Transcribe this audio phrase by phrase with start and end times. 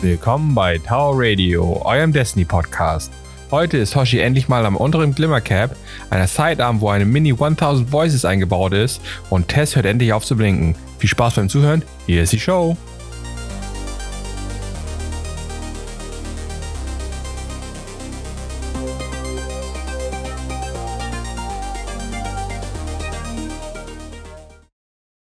[0.00, 3.12] Willkommen bei Tower Radio, eurem Destiny Podcast.
[3.50, 5.74] Heute ist Hoshi endlich mal am unteren Glimmer Cap,
[6.08, 10.36] einer Sidearm, wo eine Mini 1000 Voices eingebaut ist und Tess hört endlich auf zu
[10.36, 10.76] blinken.
[11.00, 12.76] Viel Spaß beim Zuhören, hier ist die Show.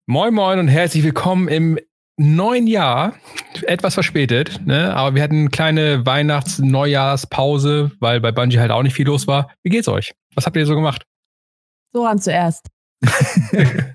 [0.04, 1.78] Moin Moin und herzlich willkommen im
[2.18, 3.14] neuen Jahr.
[3.65, 4.95] Etwas verspätet, ne?
[4.95, 9.51] aber wir hatten eine kleine Weihnachts-Neujahrspause, weil bei Bungie halt auch nicht viel los war.
[9.62, 10.14] Wie geht's euch?
[10.34, 11.05] Was habt ihr so gemacht?
[11.92, 12.66] Soran zuerst.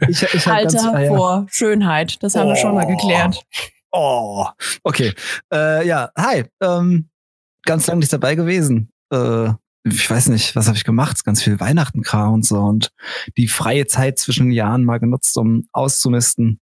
[0.08, 2.22] ich, ich Halte ganz, ah, vor Schönheit.
[2.24, 2.50] Das haben oh.
[2.50, 3.44] wir schon mal geklärt.
[3.92, 4.48] Oh,
[4.84, 5.14] okay.
[5.54, 6.46] Äh, ja, hi.
[6.62, 7.10] Ähm,
[7.64, 8.92] ganz lange nicht dabei gewesen.
[9.12, 9.50] Äh,
[9.84, 11.24] ich weiß nicht, was habe ich gemacht?
[11.26, 12.92] Ganz viel Weihachtenkram und so und
[13.38, 16.60] die freie Zeit zwischen den Jahren mal genutzt, um auszumisten.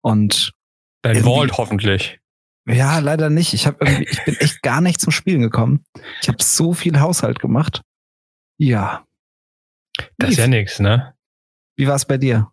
[0.00, 0.52] Und
[1.02, 2.20] dein Vault hoffentlich.
[2.66, 3.54] Ja, leider nicht.
[3.54, 5.84] Ich habe irgendwie, ich bin echt gar nicht zum Spielen gekommen.
[6.20, 7.82] Ich habe so viel Haushalt gemacht.
[8.58, 9.04] Ja.
[10.16, 11.14] Das ist ja nichts, ne?
[11.76, 12.52] Wie war es bei dir?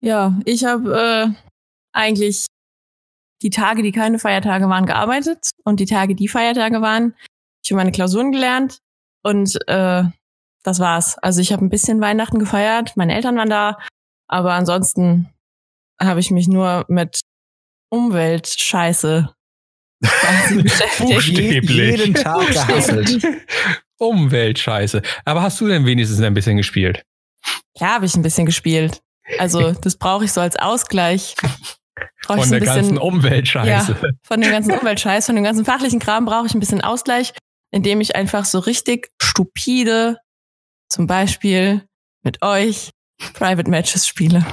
[0.00, 1.34] Ja, ich habe äh,
[1.92, 2.46] eigentlich
[3.42, 7.14] die Tage, die keine Feiertage waren, gearbeitet und die Tage, die Feiertage waren,
[7.64, 8.78] ich habe meine Klausuren gelernt
[9.22, 10.04] und äh,
[10.62, 11.18] das war's.
[11.18, 13.78] Also ich habe ein bisschen Weihnachten gefeiert, meine Eltern waren da,
[14.28, 15.28] aber ansonsten
[16.00, 17.20] habe ich mich nur mit
[17.90, 19.34] Umweltscheiße
[20.62, 21.70] beschäftigt.
[21.70, 23.26] jeden Tag gehasselt.
[23.98, 25.02] Umweltscheiße.
[25.24, 27.02] Aber hast du denn wenigstens ein bisschen gespielt?
[27.78, 29.00] Ja, habe ich ein bisschen gespielt.
[29.38, 31.34] Also das brauche ich so als Ausgleich.
[32.26, 33.96] Von der bisschen, ganzen Umweltscheiße.
[34.02, 37.32] Ja, von dem ganzen Umweltscheiß, von dem ganzen fachlichen Kram brauche ich ein bisschen Ausgleich
[37.70, 40.18] indem ich einfach so richtig stupide,
[40.88, 41.86] zum Beispiel
[42.22, 42.90] mit euch,
[43.34, 44.44] Private Matches spiele.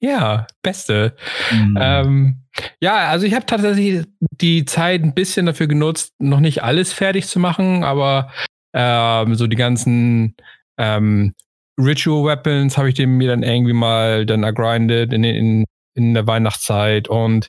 [0.00, 1.14] Ja, beste.
[1.52, 1.78] Mhm.
[1.78, 2.36] Ähm,
[2.80, 4.06] ja, also ich habe tatsächlich
[4.40, 8.30] die Zeit ein bisschen dafür genutzt, noch nicht alles fertig zu machen, aber
[8.72, 10.34] ähm, so die ganzen
[10.78, 11.34] ähm,
[11.78, 15.64] Ritual Weapons habe ich dem mir dann irgendwie mal dann agrindet in, in,
[15.94, 17.48] in der Weihnachtszeit und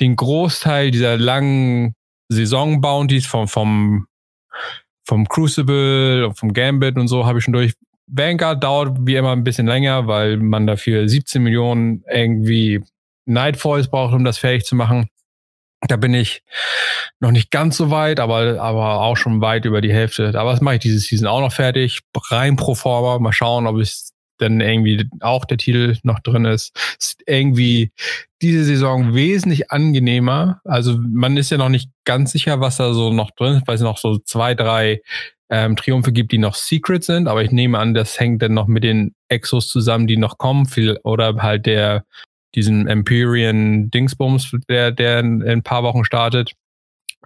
[0.00, 1.94] den Großteil dieser langen
[2.28, 4.06] Saison-Bounties vom, vom
[5.04, 7.74] vom Crucible und vom Gambit und so habe ich schon durch.
[8.06, 12.82] Vanguard dauert wie immer ein bisschen länger, weil man dafür 17 Millionen irgendwie
[13.26, 15.08] Nightfalls braucht, um das fertig zu machen.
[15.88, 16.42] Da bin ich
[17.20, 20.38] noch nicht ganz so weit, aber, aber auch schon weit über die Hälfte.
[20.38, 22.00] Aber das mache ich diese Season auch noch fertig.
[22.30, 23.18] Rein pro forma.
[23.18, 23.92] Mal schauen, ob ich
[24.38, 26.72] dann irgendwie auch der Titel noch drin ist.
[26.98, 27.92] Ist irgendwie
[28.42, 30.60] diese Saison wesentlich angenehmer.
[30.64, 33.76] Also man ist ja noch nicht ganz sicher, was da so noch drin ist, weil
[33.76, 35.00] es noch so zwei, drei
[35.52, 37.28] ähm, Triumphe gibt, die noch Secret sind.
[37.28, 40.66] Aber ich nehme an, das hängt dann noch mit den Exos zusammen, die noch kommen.
[40.66, 42.04] Viel, oder halt der
[42.54, 46.52] diesen Empyrean Dingsbums, der, der in, in ein paar Wochen startet.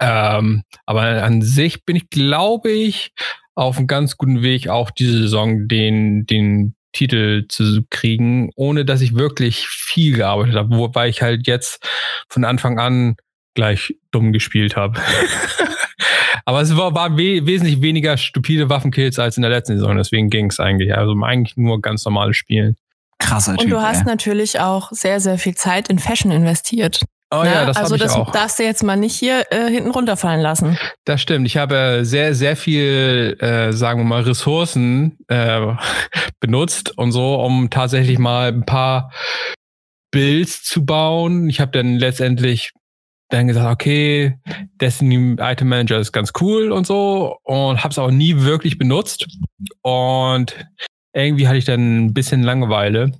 [0.00, 3.12] Ähm, aber an sich bin ich, glaube ich,
[3.54, 9.00] auf einem ganz guten Weg, auch diese Saison den, den Titel zu kriegen, ohne dass
[9.00, 11.86] ich wirklich viel gearbeitet habe, wobei ich halt jetzt
[12.28, 13.16] von Anfang an
[13.56, 15.00] gleich dumm gespielt habe.
[16.44, 20.30] Aber es war, war we wesentlich weniger stupide Waffenkills als in der letzten Saison, deswegen
[20.30, 20.94] ging es eigentlich.
[20.94, 22.76] Also eigentlich nur ganz normales Spielen.
[23.18, 23.64] Krasser Typ.
[23.64, 24.04] Und du hast ey.
[24.04, 27.00] natürlich auch sehr, sehr viel Zeit in Fashion investiert.
[27.34, 28.30] Oh ja, das also ich das auch.
[28.30, 30.78] darfst du jetzt mal nicht hier äh, hinten runterfallen lassen.
[31.04, 31.46] Das stimmt.
[31.46, 35.74] Ich habe sehr, sehr viel, äh, sagen wir mal, Ressourcen äh,
[36.40, 39.10] benutzt und so, um tatsächlich mal ein paar
[40.12, 41.48] Builds zu bauen.
[41.48, 42.72] Ich habe dann letztendlich
[43.28, 44.38] dann gesagt, okay,
[44.80, 49.26] Destiny Item Manager ist ganz cool und so und habe es auch nie wirklich benutzt.
[49.82, 50.54] Und
[51.12, 53.12] irgendwie hatte ich dann ein bisschen Langeweile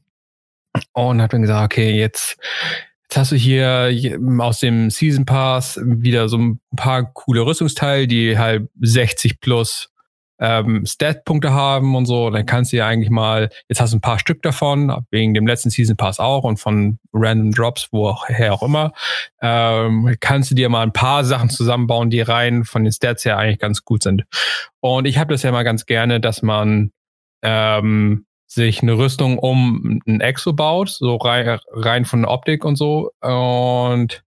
[0.93, 2.39] und habe dann gesagt, okay, jetzt
[3.09, 8.37] Jetzt hast du hier aus dem Season Pass wieder so ein paar coole Rüstungsteile, die
[8.37, 9.93] halt 60 plus
[10.39, 12.31] ähm, Stat-Punkte haben und so.
[12.31, 15.47] Dann kannst du ja eigentlich mal, jetzt hast du ein paar Stück davon, wegen dem
[15.47, 18.93] letzten Season Pass auch und von Random Drops, woher auch immer.
[19.41, 23.39] Ähm, kannst du dir mal ein paar Sachen zusammenbauen, die rein von den Stats her
[23.39, 24.25] eigentlich ganz gut sind.
[24.81, 26.93] Und ich habe das ja mal ganz gerne, dass man
[27.43, 32.77] ähm, sich eine Rüstung um ein Exo baut, so rein, rein von der Optik und
[32.77, 33.11] so.
[33.21, 34.23] Und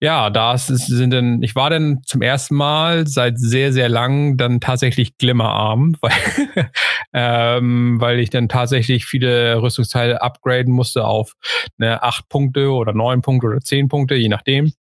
[0.00, 4.60] ja, da sind dann, ich war dann zum ersten Mal seit sehr, sehr lang dann
[4.60, 6.70] tatsächlich glimmerarm, weil,
[7.12, 11.34] ähm, weil ich dann tatsächlich viele Rüstungsteile upgraden musste auf
[11.78, 14.72] ne, acht Punkte oder neun Punkte oder zehn Punkte, je nachdem.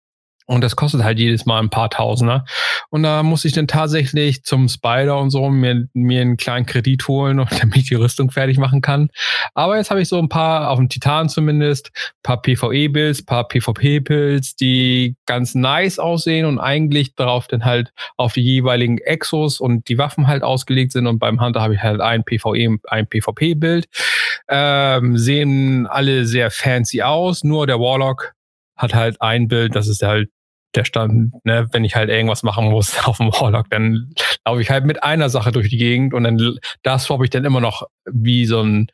[0.52, 2.44] Und das kostet halt jedes Mal ein paar Tausender.
[2.90, 7.08] Und da muss ich dann tatsächlich zum Spider und so mir, mir einen kleinen Kredit
[7.08, 9.12] holen, damit ich die Rüstung fertig machen kann.
[9.54, 14.58] Aber jetzt habe ich so ein paar, auf dem Titan zumindest, paar PvE-Builds, paar PvP-Builds,
[14.58, 19.98] die ganz nice aussehen und eigentlich darauf dann halt auf die jeweiligen Exos und die
[19.98, 21.08] Waffen halt ausgelegt sind.
[21.08, 23.88] Und beim Hunter habe ich halt ein PvE, ein PvP-Bild.
[24.50, 28.34] Ähm, sehen alle sehr fancy aus, nur der Warlock
[28.76, 30.30] hat halt ein Bild, das ist halt
[30.76, 34.14] der Stand, ne, wenn ich halt irgendwas machen muss auf dem Warlock, dann
[34.46, 37.46] laufe ich halt mit einer Sache durch die Gegend und dann das swap ich dann
[37.46, 38.88] immer noch wie so ein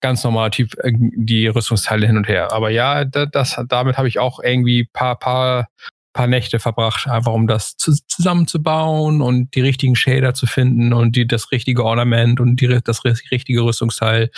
[0.00, 2.52] ganz normaler Typ äh, die Rüstungsteile hin und her.
[2.52, 5.68] Aber ja, das, damit habe ich auch irgendwie paar, paar,
[6.12, 11.16] paar Nächte verbracht, einfach um das zu, zusammenzubauen und die richtigen Shader zu finden und
[11.16, 14.30] die, das richtige Ornament und die, das richtige Rüstungsteil.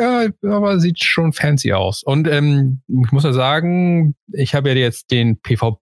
[0.00, 2.02] Ja, aber sieht schon fancy aus.
[2.02, 5.81] Und ähm, ich muss ja sagen, ich habe ja jetzt den PvP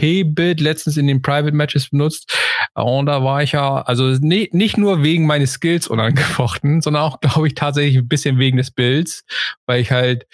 [0.00, 2.34] P-Bit letztens in den Private Matches benutzt.
[2.74, 7.20] Und da war ich ja, also ne, nicht nur wegen meines Skills unangefochten, sondern auch,
[7.20, 9.24] glaube ich, tatsächlich ein bisschen wegen des Builds,
[9.66, 10.26] weil ich halt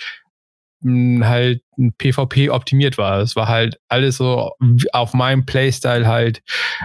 [0.83, 3.21] mh, hm, halt ein PvP optimiert war.
[3.21, 4.53] Es war halt alles so
[4.93, 6.43] auf meinem Playstyle halt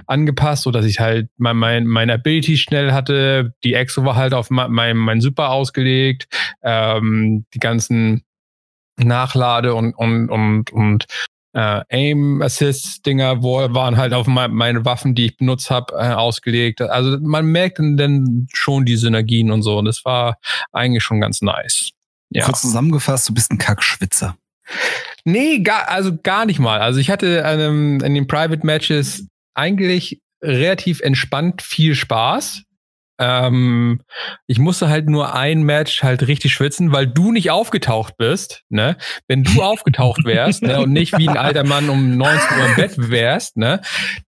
[0.08, 3.54] angepasst, so dass ich halt mein, mein, meine Ability schnell hatte.
[3.64, 6.28] Die Exo war halt auf mein, mein, mein Super ausgelegt.
[6.64, 8.24] Ähm, die ganzen
[8.98, 11.06] Nachlade und, und, und, und
[11.54, 16.82] äh, Aim-Assist-Dinger wo waren halt auf mein, meine Waffen, die ich benutzt habe, äh, ausgelegt.
[16.82, 19.78] Also man merkt dann schon die Synergien und so.
[19.78, 20.38] Und das war
[20.72, 21.92] eigentlich schon ganz nice.
[22.30, 22.46] Ja.
[22.46, 24.38] Kurz zusammengefasst, du bist ein Kackschwitzer.
[25.26, 26.80] Nee, gar, also gar nicht mal.
[26.80, 32.64] Also ich hatte ähm, in den Private Matches eigentlich relativ entspannt viel Spaß.
[33.22, 34.02] Ähm,
[34.48, 38.64] ich musste halt nur ein Match halt richtig schwitzen, weil du nicht aufgetaucht bist.
[38.70, 38.98] Ne?
[39.28, 42.76] Wenn du aufgetaucht wärst ne, und nicht wie ein alter Mann um 19 Uhr im
[42.76, 43.82] Bett wärst, ne,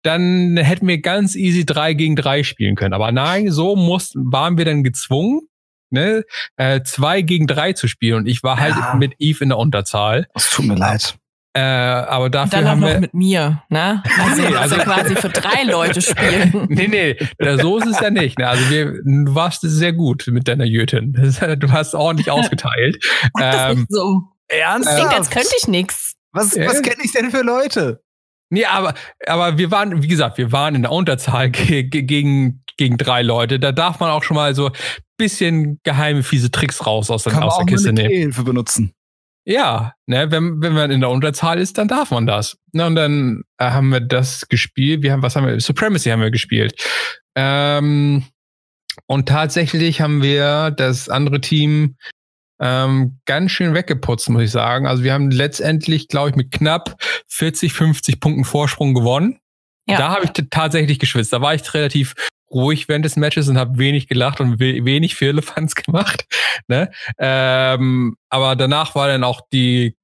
[0.02, 2.92] dann hätten wir ganz easy drei gegen drei spielen können.
[2.92, 5.43] Aber nein, so mussten, waren wir dann gezwungen,
[5.90, 6.25] ne,
[6.56, 8.14] äh, zwei gegen drei zu spielen.
[8.16, 8.94] Und ich war halt ja.
[8.96, 10.26] mit Eve in der Unterzahl.
[10.34, 11.14] Es tut mir leid.
[11.52, 14.02] Äh, aber dafür Und dann haben auch wir noch mit mir, ne?
[14.20, 16.67] Also, nee, also quasi für drei Leute spielen.
[16.69, 18.38] nee, nee, so ist es ja nicht.
[18.38, 18.49] Ne?
[18.49, 21.12] Also wir, du warst sehr gut mit deiner Jötin.
[21.58, 23.05] Du hast ordentlich ausgeteilt.
[23.35, 24.23] Ach, das ähm, ist so.
[24.47, 24.97] Ernsthaft?
[24.97, 26.14] Klingt, als könnte ich nix.
[26.32, 26.67] Was, ja.
[26.67, 28.00] was kenne ich denn für Leute?
[28.50, 28.94] Nee, aber,
[29.26, 33.58] aber wir waren, wie gesagt, wir waren in der Unterzahl ge gegen, gegen drei Leute.
[33.58, 34.70] Da darf man auch schon mal so
[35.17, 38.08] bisschen geheime, fiese Tricks raus aus, Kann aus der Kiste nehmen.
[38.08, 38.94] Hilfe benutzen.
[39.50, 42.56] Ja, ne, wenn, wenn man in der Unterzahl ist, dann darf man das.
[42.70, 45.02] Ne, und dann äh, haben wir das gespielt.
[45.02, 45.58] Wir haben, was haben wir?
[45.58, 46.81] Supremacy haben wir gespielt.
[47.35, 48.23] Ähm,
[49.06, 51.97] und tatsächlich haben wir das andere Team
[52.61, 54.87] ähm, ganz schön weggeputzt, muss ich sagen.
[54.87, 56.94] Also wir haben letztendlich, glaube ich, mit knapp
[57.26, 59.41] 40, 50 Punkten Vorsprung gewonnen.
[59.90, 59.98] Ja.
[59.98, 61.32] Da habe ich tatsächlich geschwitzt.
[61.32, 62.14] Da war ich relativ
[62.50, 66.26] ruhig während des Matches und habe wenig gelacht und wenig Firlefanz gemacht.
[66.69, 66.90] Ne?
[67.19, 69.96] Ähm, aber danach war dann auch die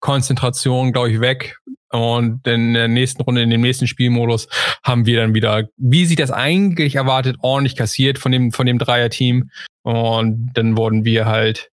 [0.00, 1.56] Konzentration, glaube ich, weg.
[1.90, 4.46] Und in der nächsten Runde, in dem nächsten Spielmodus,
[4.84, 8.78] haben wir dann wieder, wie sich das eigentlich erwartet, ordentlich kassiert von dem, von dem
[8.78, 9.50] Dreier-Team.
[9.82, 11.70] Und dann wurden wir halt,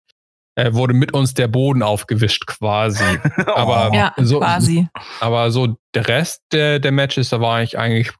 [0.56, 3.04] wurde mit uns der Boden aufgewischt quasi.
[3.54, 4.88] aber ja, so, quasi.
[5.20, 8.12] aber so der Rest der, der Matches, da war ich eigentlich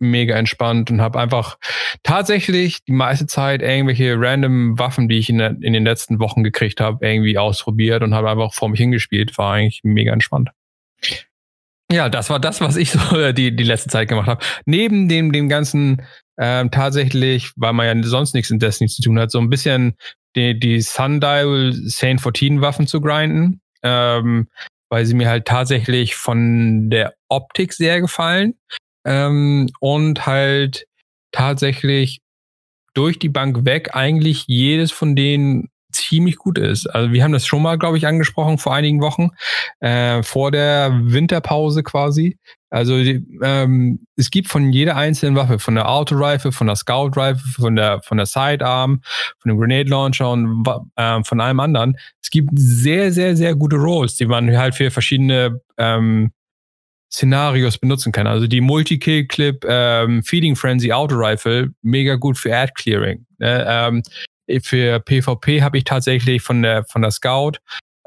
[0.00, 1.58] mega entspannt und habe einfach
[2.02, 6.80] tatsächlich die meiste Zeit irgendwelche random Waffen, die ich in, in den letzten Wochen gekriegt
[6.80, 9.36] habe, irgendwie ausprobiert und habe einfach vor mich hingespielt.
[9.38, 10.50] War eigentlich mega entspannt.
[11.90, 14.44] Ja, das war das, was ich so die, die letzte Zeit gemacht habe.
[14.66, 16.02] Neben dem, dem ganzen
[16.38, 19.96] ähm, tatsächlich, weil man ja sonst nichts in Destiny zu tun hat, so ein bisschen
[20.38, 23.60] die, die Sundial Saint 14 Waffen zu grinden.
[23.82, 24.48] Ähm,
[24.90, 28.54] weil sie mir halt tatsächlich von der Optik sehr gefallen
[29.04, 30.86] ähm, und halt
[31.32, 32.20] tatsächlich
[32.94, 36.86] durch die Bank weg eigentlich jedes von denen ziemlich gut ist.
[36.86, 39.30] Also wir haben das schon mal, glaube ich, angesprochen vor einigen Wochen,
[39.80, 42.38] äh, vor der Winterpause quasi.
[42.70, 47.12] Also ähm, es gibt von jeder einzelnen Waffe, von der Auto Rifle, von der Scout
[47.16, 49.00] Rifle, von der von der Sidearm,
[49.38, 50.64] von dem Grenade Launcher und
[50.96, 51.96] äh, von allem anderen.
[52.22, 56.32] Es gibt sehr sehr sehr gute Rolls, die man halt für verschiedene ähm,
[57.10, 58.26] Szenarios benutzen kann.
[58.26, 63.24] Also die Multi-Kill-Clip ähm, Feeding Frenzy Auto Rifle, mega gut für Ad Clearing.
[63.38, 63.64] Ne?
[63.66, 64.02] Ähm,
[64.62, 67.52] für PvP habe ich tatsächlich von der von der Scout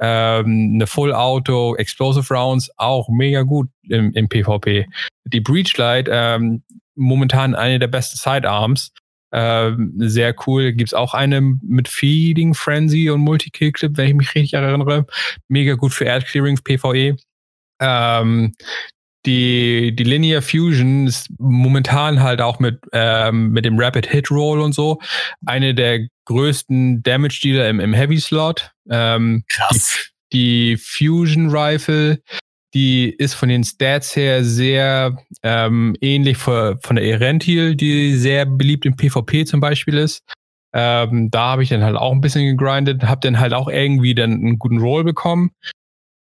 [0.02, 4.88] ähm, eine Full Auto Explosive Rounds auch mega gut im, im PvP.
[5.26, 6.64] Die Breachlight ähm,
[6.96, 8.92] momentan eine der besten Sidearms.
[9.32, 10.74] Ähm, sehr cool.
[10.74, 15.06] Gibt's auch eine mit Feeding Frenzy und Multi-Kill Clip, wenn ich mich richtig erinnere.
[15.48, 17.16] Mega gut für Ad Clearing PvE.
[17.80, 18.54] Ähm,
[19.26, 24.60] die, die Linear Fusion ist momentan halt auch mit, ähm, mit dem Rapid Hit Roll
[24.60, 25.00] und so
[25.46, 28.72] eine der größten Damage Dealer im, im Heavy Slot.
[28.90, 30.12] Ähm, Krass.
[30.32, 32.22] Die, die Fusion Rifle,
[32.74, 38.46] die ist von den Stats her sehr ähm, ähnlich von, von der Erentil, die sehr
[38.46, 40.24] beliebt im PvP zum Beispiel ist.
[40.74, 44.16] Ähm, da habe ich dann halt auch ein bisschen gegrindet, habe dann halt auch irgendwie
[44.16, 45.52] dann einen guten Roll bekommen.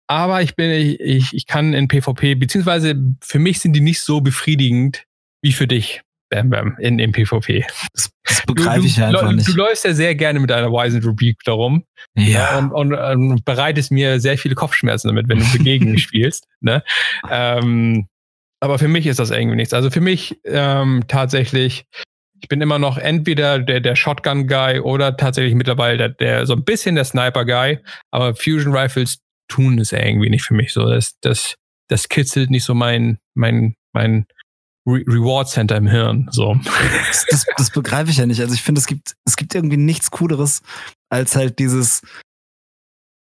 [0.07, 4.21] Aber ich bin, ich, ich kann in PvP, beziehungsweise für mich sind die nicht so
[4.21, 5.03] befriedigend
[5.41, 7.65] wie für dich, Bam Bam, in, in PvP.
[7.93, 9.47] Das, das begreife ich einfach du, nicht.
[9.47, 11.83] Du läufst ja sehr gerne mit deiner Wisen Rubik darum.
[12.15, 12.57] Ja.
[12.57, 16.47] Und, und, und bereitest mir sehr viele Kopfschmerzen damit, wenn du mich spielst.
[16.61, 16.83] Ne?
[17.29, 18.07] Ähm,
[18.59, 19.73] aber für mich ist das irgendwie nichts.
[19.73, 21.85] Also für mich ähm, tatsächlich,
[22.41, 26.63] ich bin immer noch entweder der, der Shotgun-Guy oder tatsächlich mittlerweile der, der so ein
[26.63, 27.79] bisschen der Sniper-Guy.
[28.11, 30.88] Aber Fusion Rifles tun es irgendwie nicht für mich so.
[30.88, 31.56] Das, das,
[31.89, 34.25] das kitzelt nicht so mein, mein, mein
[34.86, 36.27] Re Reward Center im Hirn.
[36.32, 36.60] So.
[37.08, 38.42] Das, das, das begreife ich ja nicht.
[38.42, 40.62] Also ich finde, es gibt, es gibt irgendwie nichts Cooleres
[41.10, 42.01] als halt dieses,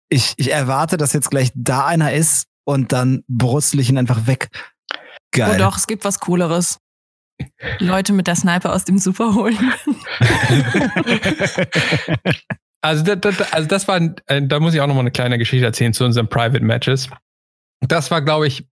[0.09, 4.27] ich, ich erwarte, dass jetzt gleich da einer ist und dann brustel ich ihn einfach
[4.27, 4.49] weg.
[5.31, 5.55] Geil.
[5.55, 6.79] Oh doch, es gibt was Cooleres.
[7.79, 9.57] Leute mit der Sniper aus dem Super holen.
[12.81, 15.65] also, das, das, also das war, da muss ich auch noch mal eine kleine Geschichte
[15.65, 17.09] erzählen zu unseren Private Matches.
[17.81, 18.67] Das war, glaube ich,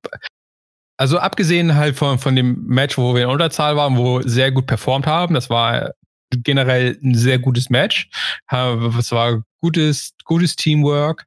[0.98, 4.52] also abgesehen halt von, von dem Match, wo wir in Unterzahl waren, wo wir sehr
[4.52, 5.92] gut performt haben, das war
[6.32, 8.10] generell ein sehr gutes Match.
[8.50, 11.26] Es war gutes, gutes Teamwork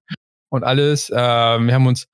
[0.50, 1.10] und alles.
[1.14, 2.06] Ähm, wir haben uns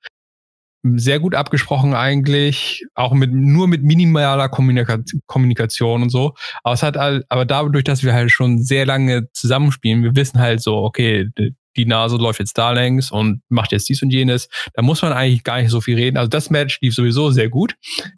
[0.95, 6.33] sehr gut abgesprochen eigentlich, auch mit nur mit minimaler Kommunika Kommunikation und so.
[6.63, 10.39] Aber es hat halt, aber dadurch, dass wir halt schon sehr lange zusammenspielen, wir wissen
[10.39, 11.29] halt so, okay,
[11.75, 14.47] die Nase läuft jetzt da längs und macht jetzt dies und jenes.
[14.73, 16.17] Da muss man eigentlich gar nicht so viel reden.
[16.17, 17.75] Also das Match lief sowieso sehr gut.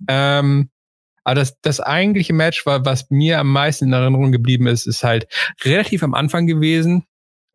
[0.08, 0.70] Ähm,
[1.24, 5.04] aber das, das eigentliche Match, war, was mir am meisten in Erinnerung geblieben ist, ist
[5.04, 5.28] halt
[5.64, 7.06] relativ am Anfang gewesen.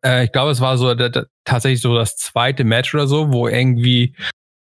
[0.05, 0.93] Äh, ich glaube, es war so
[1.43, 4.15] tatsächlich so das zweite Match oder so, wo irgendwie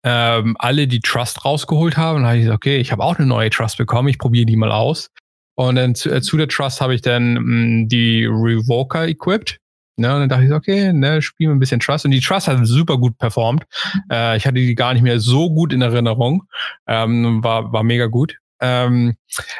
[0.03, 2.17] ähm, alle die Trust rausgeholt haben.
[2.17, 4.55] Und habe ich gesagt, okay, ich habe auch eine neue Trust bekommen, ich probiere die
[4.55, 5.09] mal aus.
[5.55, 9.59] Und dann zu, äh, zu der Trust habe ich dann mh, die Revoker equipped.
[9.95, 12.05] Ne, und dann dachte ich, okay, ne, spielen wir ein bisschen Trust.
[12.05, 13.63] Und die Trust hat super gut performt.
[14.11, 16.43] Äh, ich hatte die gar nicht mehr so gut in Erinnerung.
[16.87, 18.37] Ähm, war, war mega gut.
[18.59, 19.13] Ähm,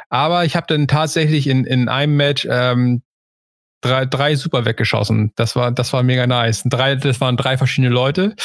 [0.10, 3.04] aber ich habe dann tatsächlich in, in einem Match ähm,
[3.84, 5.32] drei, drei super weggeschossen.
[5.36, 6.64] Das war, das war mega nice.
[6.66, 8.36] Drei, das waren drei verschiedene Leute,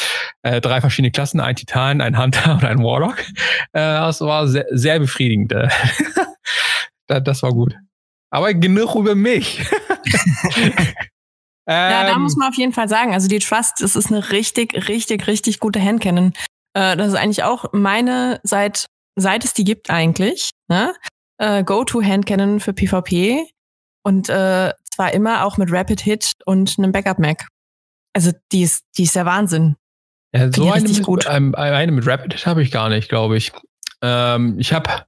[0.43, 3.19] äh, drei verschiedene Klassen, ein Titan, ein Hunter und ein Warlock.
[3.71, 5.53] Äh, das war sehr, sehr befriedigend.
[7.07, 7.73] das, das war gut.
[8.31, 9.65] Aber genug über mich.
[11.67, 14.87] ja, da muss man auf jeden Fall sagen, also die Trust, das ist eine richtig,
[14.87, 16.33] richtig, richtig gute Handcannon.
[16.73, 20.93] Äh, das ist eigentlich auch meine, seit, seit es die gibt eigentlich, ne?
[21.39, 23.45] Äh, Go-To-Handcannon für PvP.
[24.03, 27.47] Und äh, zwar immer auch mit Rapid Hit und einem Backup-Mac.
[28.13, 29.75] Also die ist, die ist der Wahnsinn.
[30.35, 31.25] Ja, so eine mit, gut.
[31.25, 33.51] Eine mit Rapid Hit habe ich gar nicht, glaube ich.
[34.01, 35.05] Ähm, ich habe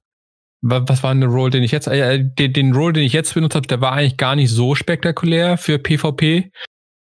[0.64, 3.34] was war denn der Roll, den ich jetzt, äh, den, den Roll, den ich jetzt
[3.34, 6.52] benutzt habe, der war eigentlich gar nicht so spektakulär für PvP.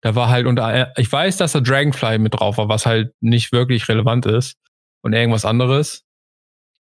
[0.02, 3.12] Da war halt unter, äh, ich weiß, dass da Dragonfly mit drauf war, was halt
[3.20, 4.56] nicht wirklich relevant ist.
[5.02, 6.02] Und irgendwas anderes.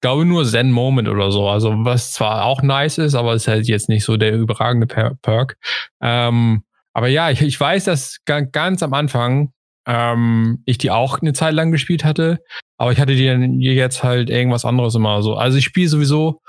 [0.04, 1.48] Ich glaube nur Zen Moment oder so.
[1.48, 5.16] Also, was zwar auch nice ist, aber ist halt jetzt nicht so der überragende per
[5.22, 5.56] Perk.
[6.02, 9.54] Ähm, aber ja, ich, ich weiß, dass ganz am Anfang
[9.88, 12.44] ähm, ich die auch eine Zeit lang gespielt hatte.
[12.78, 15.36] Aber ich hatte die dann jetzt halt irgendwas anderes immer so.
[15.36, 16.42] Also ich spiele sowieso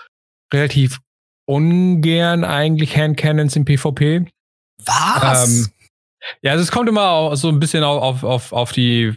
[0.53, 0.99] relativ
[1.47, 4.27] ungern eigentlich Handcannons im PvP.
[4.85, 5.49] Was?
[5.49, 5.69] Ähm,
[6.43, 9.17] ja, also es kommt immer auch so ein bisschen auf, auf, auf die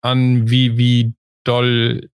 [0.00, 1.12] an, wie, wie
[1.44, 2.08] doll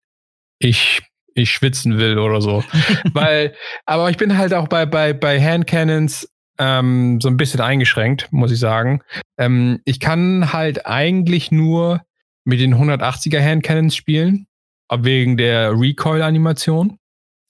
[0.59, 1.03] ich,
[1.35, 2.65] ich schwitzen will oder so.
[3.13, 8.29] Weil, aber ich bin halt auch bei, bei, bei Handcannons ähm, so ein bisschen eingeschränkt,
[8.33, 9.03] muss ich sagen.
[9.39, 12.03] Ähm, ich kann halt eigentlich nur
[12.45, 14.47] mit den 180er Handcannons spielen,
[14.91, 16.99] wegen der Recoil-Animation.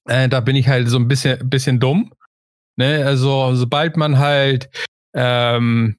[0.08, 2.12] Äh, da bin ich halt so ein bisschen, bisschen dumm.
[2.76, 3.04] Ne?
[3.04, 4.70] Also sobald man halt
[5.14, 5.96] ähm,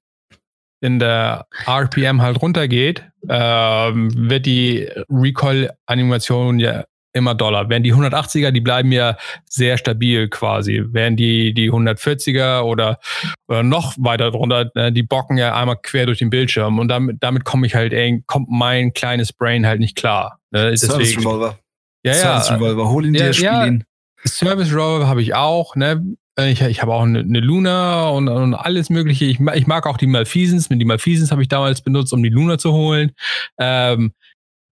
[0.82, 6.86] in der RPM halt runtergeht, ähm, wird die Recoil-Animation ja
[7.18, 7.70] immer doller.
[7.70, 10.84] Während die 180er, die bleiben ja sehr stabil quasi.
[10.88, 13.00] Während die, die 140er oder,
[13.48, 17.18] oder noch weiter drunter, ne, die bocken ja einmal quer durch den Bildschirm und damit,
[17.20, 17.94] damit komme ich halt,
[18.28, 20.40] kommt mein kleines Brain halt nicht klar.
[20.52, 20.76] Ne?
[20.78, 21.60] Service Revolver.
[22.04, 22.18] Ja, ja.
[22.18, 23.84] Service Revolver, hol ihn ja, dir, spiel ja, ihn.
[24.26, 26.04] Service Rover habe ich auch, ne?
[26.40, 29.26] Ich, ich habe auch eine, eine Luna und, und, alles Mögliche.
[29.26, 30.70] Ich, ich, mag auch die Malfeasons.
[30.70, 33.12] Mit die Malfeasons habe ich damals benutzt, um die Luna zu holen.
[33.58, 34.14] Ähm,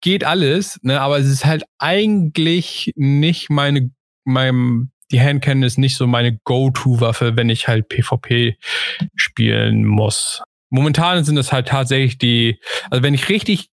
[0.03, 3.91] geht alles, ne, aber es ist halt eigentlich nicht meine,
[4.25, 8.57] meinem, die Handcannon ist nicht so meine Go-To-Waffe, wenn ich halt PvP
[9.15, 10.43] spielen muss.
[10.71, 13.71] Momentan sind es halt tatsächlich die, also wenn ich richtig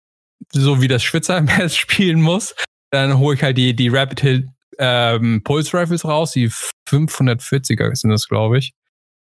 [0.53, 2.55] so wie das Schwitzer im spielen muss,
[2.91, 6.49] dann hole ich halt die, die Rapid Hill ähm, Pulse Rifles raus, die
[6.89, 8.73] 540er sind das, glaube ich.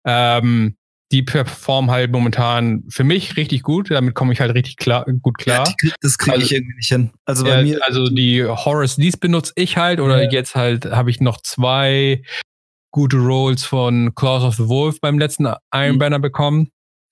[0.06, 0.78] Ähm,
[1.12, 3.90] die performen halt momentan für mich richtig gut.
[3.90, 5.74] Damit komme ich halt richtig klar, gut klar.
[5.82, 7.12] Ja, das kriege also, ich irgendwie nicht hin.
[7.26, 7.80] Also bei ja, mir.
[7.86, 10.00] Also die Horus, dies benutze ich halt.
[10.00, 10.30] Oder ja.
[10.30, 12.22] jetzt halt habe ich noch zwei
[12.92, 16.00] gute Rolls von Claws of the Wolf beim letzten Iron mhm.
[16.00, 16.70] Banner bekommen.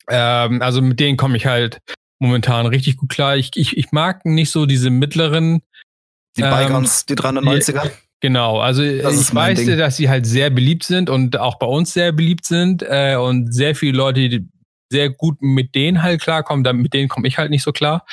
[0.09, 1.79] Ähm, also mit denen komme ich halt
[2.19, 3.35] momentan richtig gut klar.
[3.35, 5.61] Ich, ich, ich mag nicht so diese mittleren.
[6.37, 7.91] Die Bygons, ähm, die 390er.
[8.19, 9.77] Genau, also ich weiß, Ding.
[9.77, 13.53] dass sie halt sehr beliebt sind und auch bei uns sehr beliebt sind äh, und
[13.53, 14.47] sehr viele Leute die
[14.91, 18.05] sehr gut mit denen halt klarkommen, dann mit denen komme ich halt nicht so klar.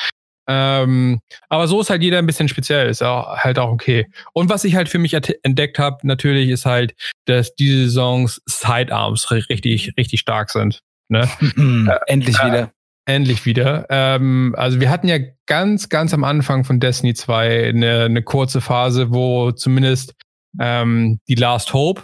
[0.47, 4.07] Ähm, aber so ist halt jeder ein bisschen speziell, ist auch, halt auch okay.
[4.35, 6.95] Und was ich halt für mich entdeckt habe, natürlich ist halt,
[7.25, 10.81] dass diese Songs Sidearms richtig, richtig stark sind.
[11.09, 11.29] Ne?
[12.07, 12.73] Endlich äh, wieder.
[13.07, 13.87] Endlich wieder.
[13.91, 18.61] Ähm, also wir hatten ja ganz, ganz am Anfang von Destiny 2 eine, eine kurze
[18.63, 20.15] Phase, wo zumindest
[20.59, 22.03] ähm, die Last Hope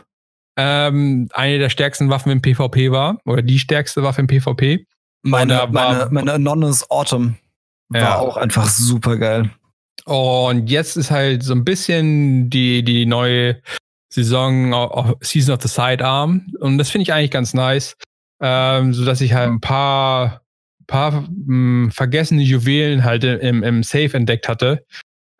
[0.56, 4.84] ähm, eine der stärksten Waffen im PvP war oder die stärkste Waffe im PvP.
[5.22, 7.36] Meine, meine, meine Anonymous Autumn
[7.88, 8.18] war ja.
[8.18, 9.50] auch einfach super geil.
[10.04, 13.62] Und jetzt ist halt so ein bisschen die, die neue
[14.12, 16.46] Saison, Season of the Sidearm.
[16.60, 17.96] Und das finde ich eigentlich ganz nice.
[18.42, 20.39] Ähm, so dass ich halt ein paar
[20.90, 24.84] paar mh, hm, vergessene Juwelen halt im, im Safe entdeckt hatte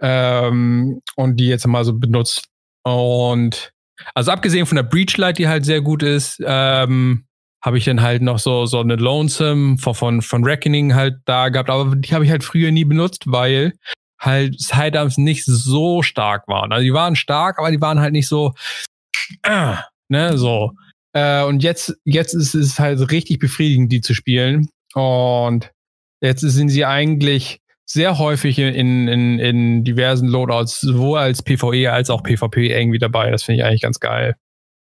[0.00, 2.46] ähm, und die jetzt mal so benutzt.
[2.84, 3.72] Und
[4.14, 7.26] also abgesehen von der Breachlight, die halt sehr gut ist, ähm,
[7.62, 11.50] habe ich dann halt noch so, so eine Lonesome von, von, von Reckoning halt da
[11.50, 13.74] gehabt, aber die habe ich halt früher nie benutzt, weil
[14.18, 16.72] halt Sidearms nicht so stark waren.
[16.72, 18.54] Also die waren stark, aber die waren halt nicht so,
[19.42, 19.74] äh,
[20.08, 20.72] ne, so.
[21.12, 24.68] Äh, und jetzt, jetzt ist es halt richtig befriedigend, die zu spielen.
[24.94, 25.70] Und
[26.20, 32.08] jetzt sind sie eigentlich sehr häufig in, in, in diversen Loadouts, sowohl als PvE als
[32.08, 33.30] auch PvP irgendwie dabei.
[33.30, 34.36] Das finde ich eigentlich ganz geil.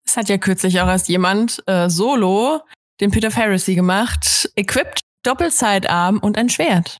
[0.05, 2.61] Es hat ja kürzlich auch erst jemand äh, solo
[2.99, 6.97] den Peter Pharisee gemacht, equipped, Doppelsidearm und ein Schwert.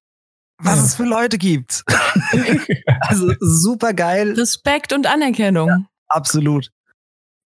[0.60, 0.84] Was ja.
[0.84, 1.84] es für Leute gibt.
[3.02, 4.34] also super geil.
[4.34, 5.70] Respekt und Anerkennung.
[5.70, 5.78] Ja,
[6.10, 6.70] absolut.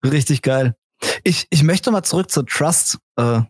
[0.04, 0.76] Richtig geil.
[1.24, 3.42] Ich, ich möchte mal zurück zur Trust äh,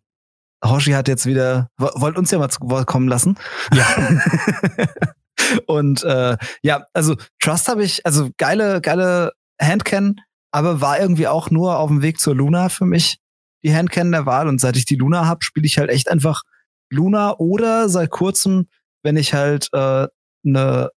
[0.64, 3.38] Hoshi hat jetzt wieder, wollt uns ja mal zu Wort kommen lassen.
[3.74, 3.86] Ja.
[5.68, 10.18] und äh, ja, also Trust habe ich, also geile, geile Handcan,
[10.52, 13.20] aber war irgendwie auch nur auf dem Weg zur Luna für mich
[13.64, 14.48] die Handcan der Wahl.
[14.48, 16.44] Und seit ich die Luna habe, spiele ich halt echt einfach
[16.92, 18.68] Luna oder seit kurzem,
[19.04, 20.08] wenn ich halt äh,
[20.46, 20.92] eine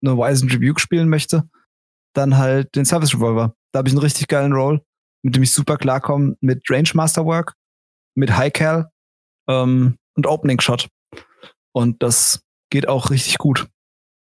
[0.00, 1.48] ne Wise Rebuke spielen möchte,
[2.14, 3.54] dann halt den Service Revolver.
[3.72, 4.84] Da habe ich einen richtig geilen Roll,
[5.22, 7.54] mit dem ich super klarkomme, mit Range Masterwork,
[8.14, 8.91] mit High Cal
[9.52, 10.88] ähm, und Opening Shot.
[11.72, 13.68] Und das geht auch richtig gut.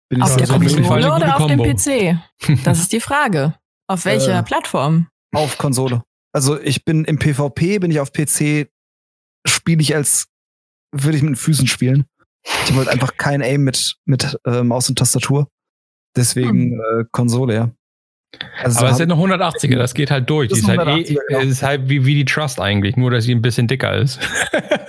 [0.08, 2.18] Bin auf der Konsole oder auf dem PC?
[2.64, 3.54] Das ist die Frage.
[3.86, 5.08] Auf welcher äh, Plattform?
[5.34, 6.02] Auf Konsole.
[6.32, 8.68] Also ich bin im PvP, bin ich auf PC,
[9.46, 10.26] spiele ich als
[10.92, 12.06] würde ich mit den Füßen spielen.
[12.66, 15.48] Ich wollte einfach kein Aim mit, mit äh, Maus und Tastatur.
[16.16, 16.80] Deswegen hm.
[16.80, 17.70] äh, Konsole, ja.
[18.62, 20.50] Also Aber es ist ja eine 180er, das geht halt durch.
[20.50, 21.40] Die ist, halt, eh, genau.
[21.40, 24.18] ist halt wie, wie die Trust eigentlich, nur dass sie ein bisschen dicker ist.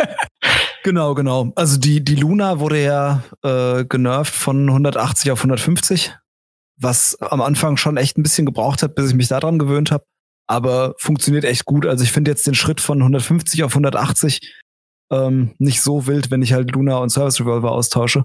[0.83, 1.51] genau, genau.
[1.55, 6.13] Also die, die Luna wurde ja äh, genervt von 180 auf 150,
[6.77, 10.05] was am Anfang schon echt ein bisschen gebraucht hat, bis ich mich daran gewöhnt habe.
[10.47, 11.85] Aber funktioniert echt gut.
[11.85, 14.39] Also ich finde jetzt den Schritt von 150 auf 180
[15.11, 18.23] ähm, nicht so wild, wenn ich halt Luna und Service Revolver austausche.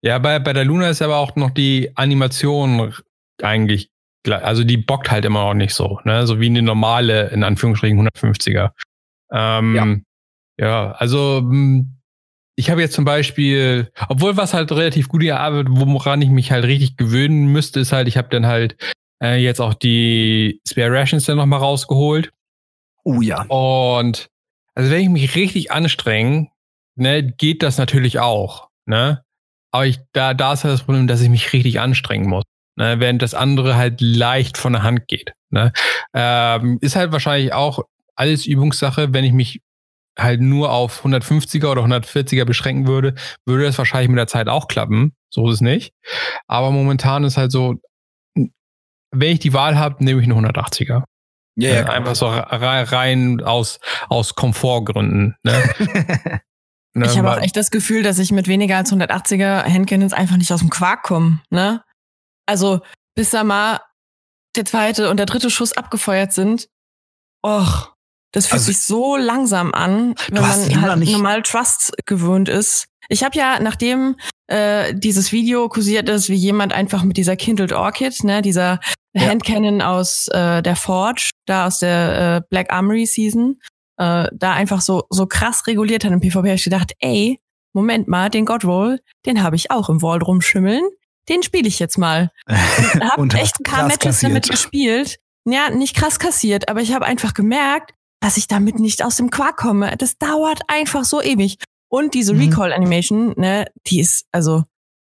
[0.00, 2.94] Ja, bei, bei der Luna ist aber auch noch die Animation
[3.42, 3.90] eigentlich
[4.28, 6.26] also die bockt halt immer noch nicht so, ne?
[6.26, 8.70] So wie eine normale, in Anführungsstrichen, 150er.
[9.30, 10.04] Ähm,
[10.58, 10.66] ja.
[10.66, 11.96] ja, also hm,
[12.56, 16.64] ich habe jetzt zum Beispiel, obwohl was halt relativ gut gearbeitet, woran ich mich halt
[16.64, 18.76] richtig gewöhnen müsste, ist halt, ich habe dann halt
[19.22, 22.32] äh, jetzt auch die Spare Rations dann nochmal rausgeholt.
[23.04, 23.42] Oh ja.
[23.42, 24.28] Und
[24.74, 26.48] also wenn ich mich richtig anstrenge,
[26.96, 29.22] ne, geht das natürlich auch, ne?
[29.70, 32.44] Aber ich, da, da ist halt das Problem, dass ich mich richtig anstrengen muss
[32.76, 35.32] ne, während das andere halt leicht von der Hand geht.
[35.50, 35.72] Ne?
[36.14, 37.80] Ähm, ist halt wahrscheinlich auch
[38.14, 39.60] alles Übungssache, wenn ich mich
[40.18, 44.68] halt nur auf 150er oder 140er beschränken würde, würde das wahrscheinlich mit der Zeit auch
[44.68, 45.14] klappen.
[45.28, 45.92] So ist es nicht.
[46.46, 47.74] Aber momentan ist halt so,
[48.34, 51.02] wenn ich die Wahl habe, nehme ich eine 180er.
[51.58, 55.36] Ja, yeah, äh, einfach so rein aus, aus Komfortgründen.
[55.42, 55.62] Ne?
[56.96, 60.38] Ne, ich habe auch echt das Gefühl, dass ich mit weniger als 180er Handcannons einfach
[60.38, 61.42] nicht aus dem Quark komme.
[61.50, 61.82] Ne?
[62.46, 62.80] Also
[63.14, 63.80] bis da mal
[64.56, 66.68] der zweite und der dritte Schuss abgefeuert sind,
[67.44, 67.92] och,
[68.32, 72.86] das fühlt Also- sich so langsam an, wenn man halt nicht- normal Trust gewöhnt ist.
[73.08, 74.16] Ich habe ja, nachdem
[74.48, 78.80] äh, dieses Video kursiert ist, wie jemand einfach mit dieser Kindled Orchid, ne, dieser
[79.14, 79.22] Ja.
[79.28, 83.60] Handcannon aus äh, der Forge, da aus der äh, Black Armory Season,
[83.98, 87.40] äh, da einfach so, so krass reguliert hat im PvP, habe ich gedacht, ey,
[87.72, 90.82] Moment mal, den Godroll, den habe ich auch im Wall rumschimmeln.
[91.28, 92.30] Den spiele ich jetzt mal.
[92.48, 92.54] Und
[93.04, 94.48] hab Und echt ein paar Matches damit kassiert.
[94.50, 95.16] gespielt.
[95.44, 99.30] Ja, nicht krass kassiert, aber ich habe einfach gemerkt, dass ich damit nicht aus dem
[99.30, 99.96] Quark komme.
[99.96, 101.58] Das dauert einfach so ewig.
[101.88, 102.40] Und diese Mhm.
[102.40, 104.64] Recall-Animation, ne, die ist, also,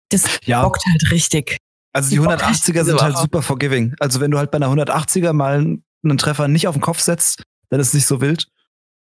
[0.09, 1.57] das Ja, bockt halt richtig.
[1.93, 3.93] also die die bockt 180er sind so halt super forgiving.
[3.99, 5.55] Also wenn du halt bei einer 180er mal
[6.03, 8.47] einen Treffer nicht auf den Kopf setzt, dann ist es nicht so wild.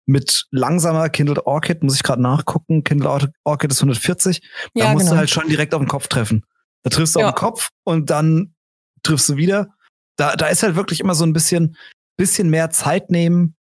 [0.06, 2.82] Mit langsamer Kindled Orchid muss ich gerade nachgucken.
[2.84, 4.40] Kindled Or- Orchid ist 140.
[4.74, 5.12] Da Ja, musst genau.
[5.12, 6.44] du halt schon direkt auf den Kopf treffen.
[6.84, 7.28] Da triffst du Ja.
[7.28, 8.54] auf den Kopf und dann
[9.02, 9.74] triffst du wieder.
[10.16, 11.76] Da, da ist halt wirklich immer so ein bisschen,
[12.16, 13.54] bisschen mehr Zeit nehmen,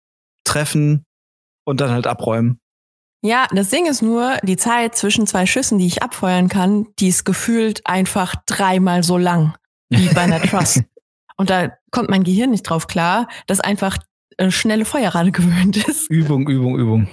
[0.43, 1.06] treffen
[1.65, 2.60] und dann halt abräumen.
[3.23, 7.08] Ja, das Ding ist nur, die Zeit zwischen zwei Schüssen, die ich abfeuern kann, die
[7.10, 9.56] ist gefühlt einfach dreimal so lang
[9.89, 10.84] wie bei einer Trust.
[11.36, 13.97] Und da kommt mein Gehirn nicht drauf klar, dass einfach
[14.38, 16.10] äh, schnelle Feuerrate gewöhnt ist.
[16.10, 17.08] Übung, Übung, Übung.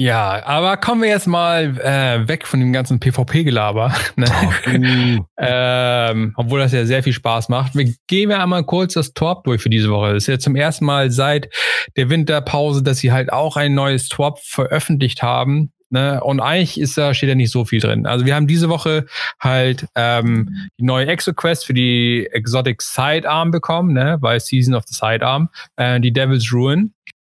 [0.00, 3.92] Ja, aber kommen wir jetzt mal äh, weg von dem ganzen PvP-Gelaber.
[4.16, 4.26] Ne?
[4.66, 5.24] Uh.
[5.38, 7.74] ähm, obwohl das ja sehr viel Spaß macht.
[7.76, 10.14] Wir gehen ja einmal kurz das Torp durch für diese Woche.
[10.14, 11.48] Das ist ja zum ersten Mal seit
[11.96, 15.72] der Winterpause, dass sie halt auch ein neues Torp veröffentlicht haben.
[15.90, 16.20] Ne?
[16.22, 18.06] Und eigentlich ist da, steht da nicht so viel drin.
[18.06, 19.06] Also wir haben diese Woche
[19.40, 24.18] halt ähm, die neue Exo-Quest für die Exotic Sidearm bekommen, ne?
[24.20, 26.92] bei Season of the Sidearm, äh, die Devil's Ruin.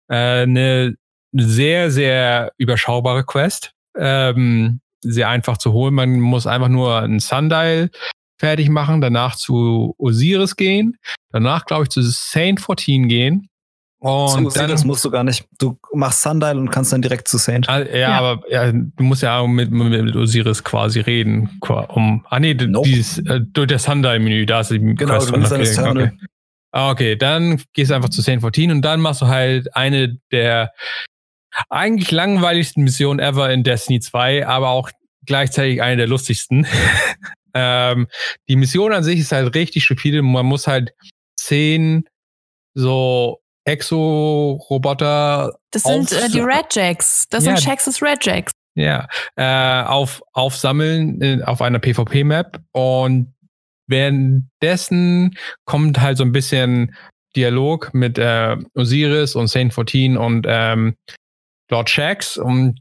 [0.10, 0.96] Äh, eine
[1.34, 3.72] sehr, sehr überschaubare Quest.
[3.98, 5.94] Ähm, sehr einfach zu holen.
[5.94, 7.90] Man muss einfach nur einen Sundial
[8.40, 10.98] fertig machen, danach zu Osiris gehen,
[11.32, 13.50] danach, glaube ich, zu Saint 14 gehen.
[14.00, 15.46] Und Und dann, das musst du gar nicht.
[15.60, 17.70] Du machst Sundial und kannst dann direkt zu Saint.
[17.70, 18.20] Ah, ja, Ja.
[18.20, 21.58] aber ja, du musst ja auch mit, mit Osiris quasi reden.
[21.62, 22.88] Um, ah nee, Nope.
[22.90, 26.12] dieses, äh, durch das Sundial-Menü, da ist die Genau, Quest du dann das Okay, okay.
[26.74, 30.18] Ah, okay, dann gehst du einfach zu Saint 14 und dann machst du halt eine
[30.32, 30.72] der
[31.70, 34.90] eigentlich langweiligsten Missionen ever in Destiny 2, aber auch
[35.26, 36.66] gleichzeitig eine der lustigsten.
[37.54, 38.08] ähm,
[38.48, 40.22] die Mission an sich ist halt richtig stupide.
[40.22, 40.94] Man muss halt
[41.38, 42.06] zehn
[42.76, 47.28] so Exo-Roboter Das sind äh, die Red Jacks.
[47.30, 47.56] Das Ja.
[47.56, 48.52] sind Shax's Red Jacks.
[48.76, 53.34] ja, äh, auf, aufsammeln äh, auf einer PvP-Map und
[53.88, 56.96] währenddessen kommt halt so ein bisschen
[57.36, 60.96] Dialog mit äh, Osiris und Saint 14 und ähm,
[61.74, 62.80] Lord Shax und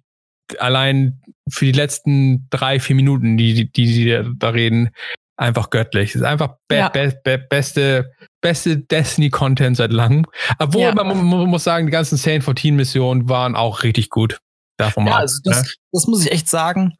[0.59, 4.90] allein für die letzten drei, vier Minuten, die, die, die sie da reden,
[5.38, 6.11] einfach göttlich.
[6.11, 6.88] Es ist einfach be Ja.
[6.90, 10.26] be be beste, beste Destiny-Content seit langem.
[10.59, 10.94] Obwohl, Ja.
[10.94, 14.38] man, mu- muss sagen, die ganzen Saint 14-Missionen waren auch richtig gut.
[14.78, 15.18] Davon Ja, mal.
[15.20, 15.52] also ne?
[15.57, 16.94] das, das muss ich echt sagen.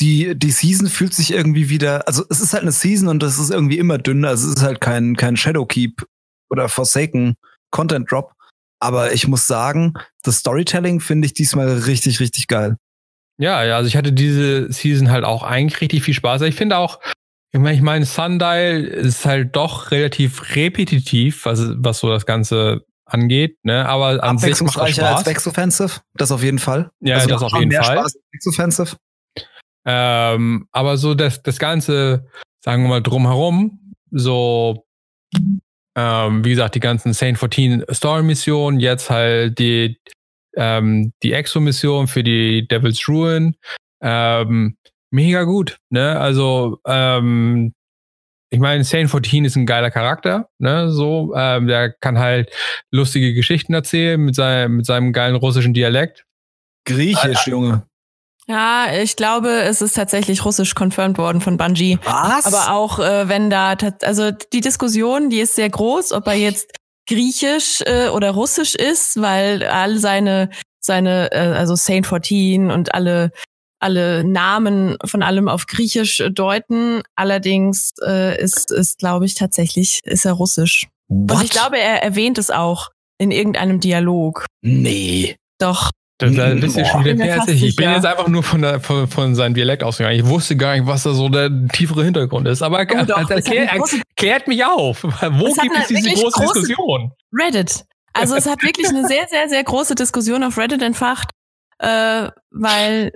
[0.00, 3.38] Die, die Season fühlt sich irgendwie wieder, also es ist halt eine Season und das
[3.38, 4.28] ist irgendwie immer dünner.
[4.28, 6.04] Also es ist halt kein, kein Shadowkeep
[6.50, 7.34] oder Forsaken
[7.70, 8.32] Content Drop.
[8.82, 12.76] Aber ich muss sagen, das Storytelling finde ich diesmal richtig, richtig geil.
[13.38, 16.42] Ja, ja, also ich hatte diese Season halt auch eigentlich richtig viel Spaß.
[16.42, 16.98] Ich finde auch,
[17.52, 22.84] ich meine, ich meine, Sundial ist halt doch relativ repetitiv, was, was so das Ganze
[23.04, 23.86] angeht, ne?
[23.88, 25.26] Aber an sich macht das Abwechslungsreicher als Spaß.
[25.26, 26.90] Vex Offensive, das auf jeden Fall.
[27.00, 27.98] Ja, Also das auf jeden mehr Fall.
[27.98, 28.96] Spaß als.
[29.84, 32.26] Ähm, aber so das, das Ganze,
[32.64, 34.84] sagen wir mal, drumherum, so,
[35.96, 39.98] ähm, wie gesagt, die ganzen Saint 14 Story-Missionen, jetzt halt die,
[40.56, 43.56] ähm, die Exo-Mission für die Devil's Ruin,
[44.02, 44.76] ähm,
[45.10, 46.18] mega gut, ne?
[46.18, 47.74] Also, ähm,
[48.50, 50.90] ich meine, Saint 14 ist ein geiler Charakter, ne?
[50.90, 52.50] So, ähm, der kann halt
[52.90, 56.24] lustige Geschichten erzählen mit seinem, mit seinem geilen russischen Dialekt.
[56.84, 57.86] Griechisch, Junge.
[58.48, 61.98] Ja, ich glaube, es ist tatsächlich russisch confirmed worden von Bungie.
[62.04, 62.46] Was?
[62.46, 66.72] Aber auch äh, wenn da, also die Diskussion, die ist sehr groß, ob er jetzt
[67.08, 70.50] griechisch äh, oder russisch ist, weil all seine,
[70.80, 73.30] seine, äh, also Saint 14 und alle,
[73.80, 77.02] alle Namen von allem auf griechisch äh, deuten.
[77.14, 80.88] Allerdings äh, ist, ist glaube ich, tatsächlich, ist er russisch.
[81.08, 81.44] Und What?
[81.44, 84.46] ich glaube, er erwähnt es auch in irgendeinem Dialog.
[84.62, 85.36] nee.
[85.58, 85.92] Doch.
[86.30, 87.76] Da, da bist du schon wieder fast ich.
[87.76, 90.16] Bin jetzt einfach nur von, der, von, von seinem Dialekt ausgegangen.
[90.16, 92.62] Ich wusste gar nicht, was da so der tiefere Hintergrund ist.
[92.62, 95.02] Aber Oh, doch, also, erklär, erklärt mich auf.
[95.04, 97.12] Wo gibt es diese große, große- Diskussion?
[97.32, 97.84] Reddit.
[98.14, 101.30] Also es hat wirklich eine sehr, sehr, sehr große Diskussion auf Reddit entfacht,
[101.78, 103.12] äh, weil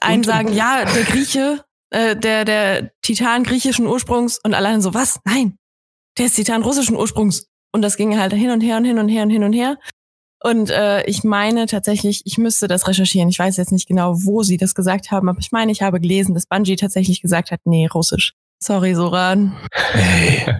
[0.00, 5.18] einen sagen, ja, der Grieche, äh, der, der Titan griechischen Ursprungs und alleine so, was?
[5.24, 5.58] Nein,
[6.18, 7.46] der ist Titan russischen Ursprungs.
[7.72, 9.76] Und das ging halt hin und her und hin und her und hin und her.
[10.46, 13.28] Und äh, ich meine tatsächlich, ich müsste das recherchieren.
[13.28, 16.00] Ich weiß jetzt nicht genau, wo sie das gesagt haben, aber ich meine, ich habe
[16.00, 18.32] gelesen, dass Bungie tatsächlich gesagt hat, nee, Russisch.
[18.62, 19.56] Sorry, Soran.
[19.72, 20.54] Hey.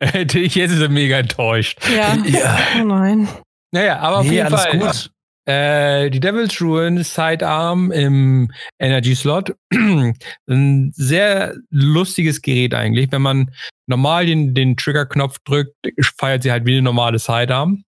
[0.00, 1.78] Hätte ich jetzt mega enttäuscht.
[1.94, 2.16] Ja.
[2.24, 2.58] ja.
[2.80, 3.28] Oh nein.
[3.70, 4.78] Naja, aber auf nee, jeden Fall.
[4.78, 5.10] Gut.
[5.44, 9.54] Äh, die Devil's Ruin Sidearm im Energy Slot.
[9.74, 13.12] Ein sehr lustiges Gerät eigentlich.
[13.12, 13.50] Wenn man
[13.86, 15.76] normal den, den Trigger-Knopf drückt,
[16.18, 17.84] feiert sie halt wie eine normale Sidearm.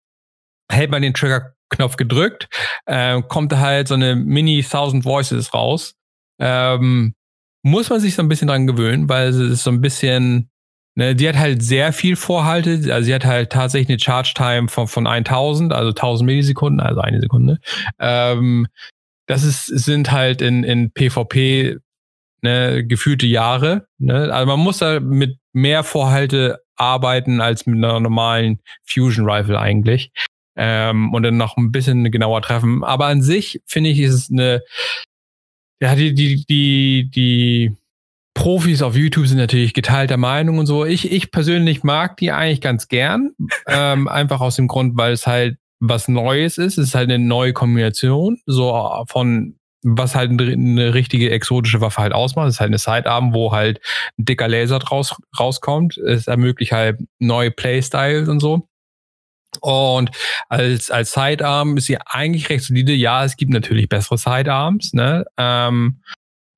[0.74, 2.48] Hält man den Trigger-Knopf gedrückt,
[2.86, 5.94] äh, kommt halt so eine Mini Thousand Voices raus.
[6.38, 7.14] Ähm,
[7.62, 10.50] muss man sich so ein bisschen dran gewöhnen, weil es ist so ein bisschen
[10.96, 12.70] Ne, die hat halt sehr viel Vorhalte.
[12.94, 17.00] Also sie hat halt tatsächlich eine Charge Time von, von 1000, also 1000 Millisekunden, also
[17.00, 17.58] eine Sekunde.
[17.98, 18.68] Ähm,
[19.26, 21.78] das ist, sind halt in, in PvP
[22.42, 23.88] ne, gefühlte Jahre.
[23.98, 24.32] Ne?
[24.32, 30.12] Also man muss da mit mehr Vorhalte arbeiten als mit einer normalen Fusion Rifle eigentlich.
[30.56, 32.84] Ähm, und dann noch ein bisschen genauer treffen.
[32.84, 34.62] Aber an sich finde ich, ist es eine,
[35.80, 37.76] ja, die, die, die, die
[38.34, 40.84] Profis auf YouTube sind natürlich geteilter Meinung und so.
[40.84, 43.32] Ich, ich persönlich mag die eigentlich ganz gern.
[43.66, 46.76] Ähm, einfach aus dem Grund, weil es halt was Neues ist.
[46.76, 52.12] Es ist halt eine neue Kombination, so von was halt eine richtige exotische Waffe halt
[52.12, 52.48] ausmacht.
[52.48, 53.80] Es ist halt eine Sidearm, wo halt
[54.18, 55.98] ein dicker Laser draus rauskommt.
[55.98, 58.68] Es ermöglicht halt neue Playstyles und so.
[59.60, 60.10] Und
[60.48, 62.92] als, als Sidearm ist sie eigentlich recht solide.
[62.92, 65.24] Ja, es gibt natürlich bessere Sidearms, ne?
[65.36, 66.00] Ähm,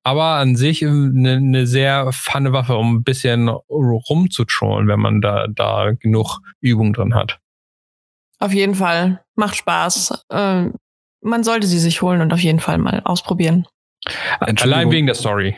[0.03, 5.47] aber an sich eine, eine sehr funne Waffe, um ein bisschen rumzutrollen, wenn man da,
[5.47, 7.39] da genug Übung drin hat.
[8.39, 9.21] Auf jeden Fall.
[9.35, 10.25] Macht Spaß.
[10.31, 10.75] Ähm,
[11.21, 13.67] man sollte sie sich holen und auf jeden Fall mal ausprobieren.
[14.39, 15.57] Allein wegen der Story.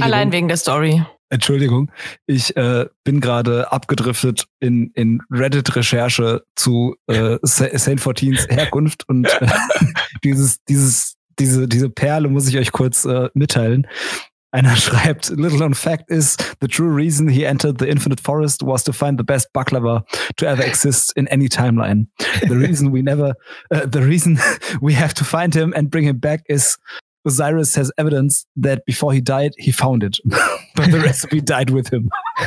[0.00, 1.04] Allein wegen der Story.
[1.30, 1.90] Entschuldigung,
[2.26, 9.46] ich äh, bin gerade abgedriftet in, in Reddit-Recherche zu äh, Saint 14s Herkunft und äh,
[10.24, 13.86] dieses, dieses diese, diese Perle muss ich euch kurz äh, mitteilen.
[14.52, 18.84] Einer schreibt, little known fact is, the true reason he entered the infinite forest was
[18.84, 20.04] to find the best baklava
[20.36, 22.06] to ever exist in any timeline.
[22.46, 23.34] The reason we never,
[23.72, 24.38] uh, the reason
[24.80, 26.78] we have to find him and bring him back is
[27.24, 30.20] Osiris has evidence that before he died, he found it.
[30.74, 32.10] But the recipe died with him.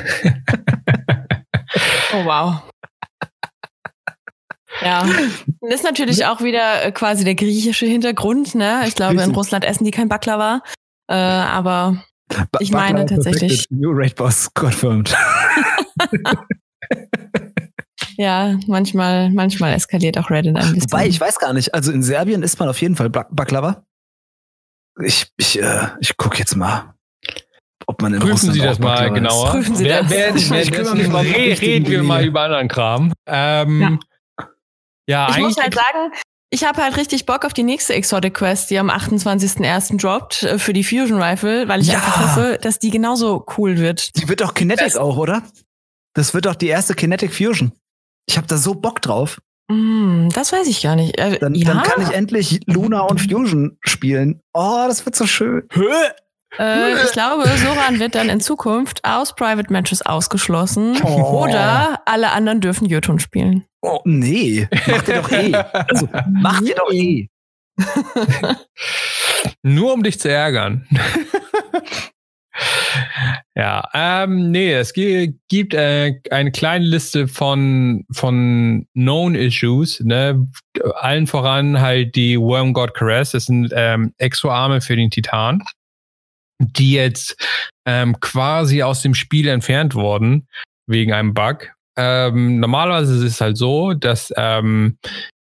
[2.14, 2.62] oh wow.
[4.82, 5.06] Ja,
[5.62, 8.54] das ist natürlich auch wieder äh, quasi der griechische Hintergrund.
[8.54, 8.84] Ne?
[8.88, 10.62] Ich glaube, in Russland essen die kein Baklava.
[11.08, 13.66] Äh, aber ba ich meine tatsächlich.
[13.70, 15.16] New Raid Boss confirmed.
[18.18, 20.92] ja, manchmal, manchmal eskaliert auch Reddit ein bisschen.
[20.92, 21.74] Wobei, ich weiß gar nicht.
[21.74, 23.84] Also in Serbien isst man auf jeden Fall Baklava.
[25.04, 26.94] Ich, ich, äh, ich guck jetzt mal
[27.90, 29.52] ob man in Prüfen Russland Sie das mal genauer.
[29.52, 30.12] Prüfen Sie wer, das.
[30.12, 33.14] Wer, wer, wer, reden wir mal über anderen Kram.
[33.26, 33.98] Ähm, ja.
[35.10, 36.12] Ja, ich muss halt sagen,
[36.50, 40.02] ich habe halt richtig Bock auf die nächste Exotic Quest, die am 28.01.
[40.02, 41.96] droppt äh, für die Fusion Rifle, weil ich ja.
[41.96, 44.16] einfach hoffe, dass die genauso cool wird.
[44.18, 45.44] Die wird doch Kinetic das auch, oder?
[46.14, 47.72] Das wird doch die erste Kinetic Fusion.
[48.26, 49.40] Ich habe da so Bock drauf.
[49.70, 51.18] Mm, das weiß ich gar nicht.
[51.20, 51.66] Äh, dann, ja?
[51.66, 54.42] dann, kann ich endlich Luna und Fusion spielen.
[54.54, 55.68] Oh, das wird so schön.
[56.58, 60.98] Äh, ich glaube, Soran wird dann in Zukunft aus Private Matches ausgeschlossen.
[61.04, 61.44] Oh.
[61.44, 63.66] Oder alle anderen dürfen Jotun spielen.
[63.82, 64.68] Oh, nee.
[64.88, 65.54] Macht ihr doch eh.
[65.54, 67.28] Also, macht ihr doch eh.
[69.62, 70.88] Nur um dich zu ärgern.
[73.56, 80.48] Ja, ähm, nee, es gibt äh, eine kleine Liste von, von Known Issues, ne?
[80.96, 85.64] Allen voran halt die Worm God Caress, das sind ähm, Exo-Arme für den Titan
[86.60, 87.36] die jetzt
[87.86, 90.48] ähm, quasi aus dem Spiel entfernt wurden
[90.88, 91.70] wegen einem Bug.
[91.98, 94.98] Ähm, normalerweise ist es halt so, dass ähm,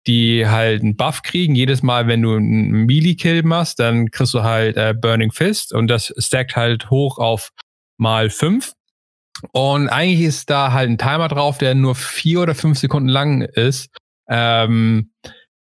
[0.08, 1.54] die halt einen Buff kriegen.
[1.54, 5.86] Jedes Mal, wenn du einen Melee-Kill machst, dann kriegst du halt äh, Burning Fist und
[5.86, 7.50] das stackt halt hoch auf
[7.98, 8.72] mal fünf.
[9.52, 13.42] Und eigentlich ist da halt ein Timer drauf, der nur vier oder fünf Sekunden lang
[13.42, 13.88] ist.
[14.28, 15.12] Ähm,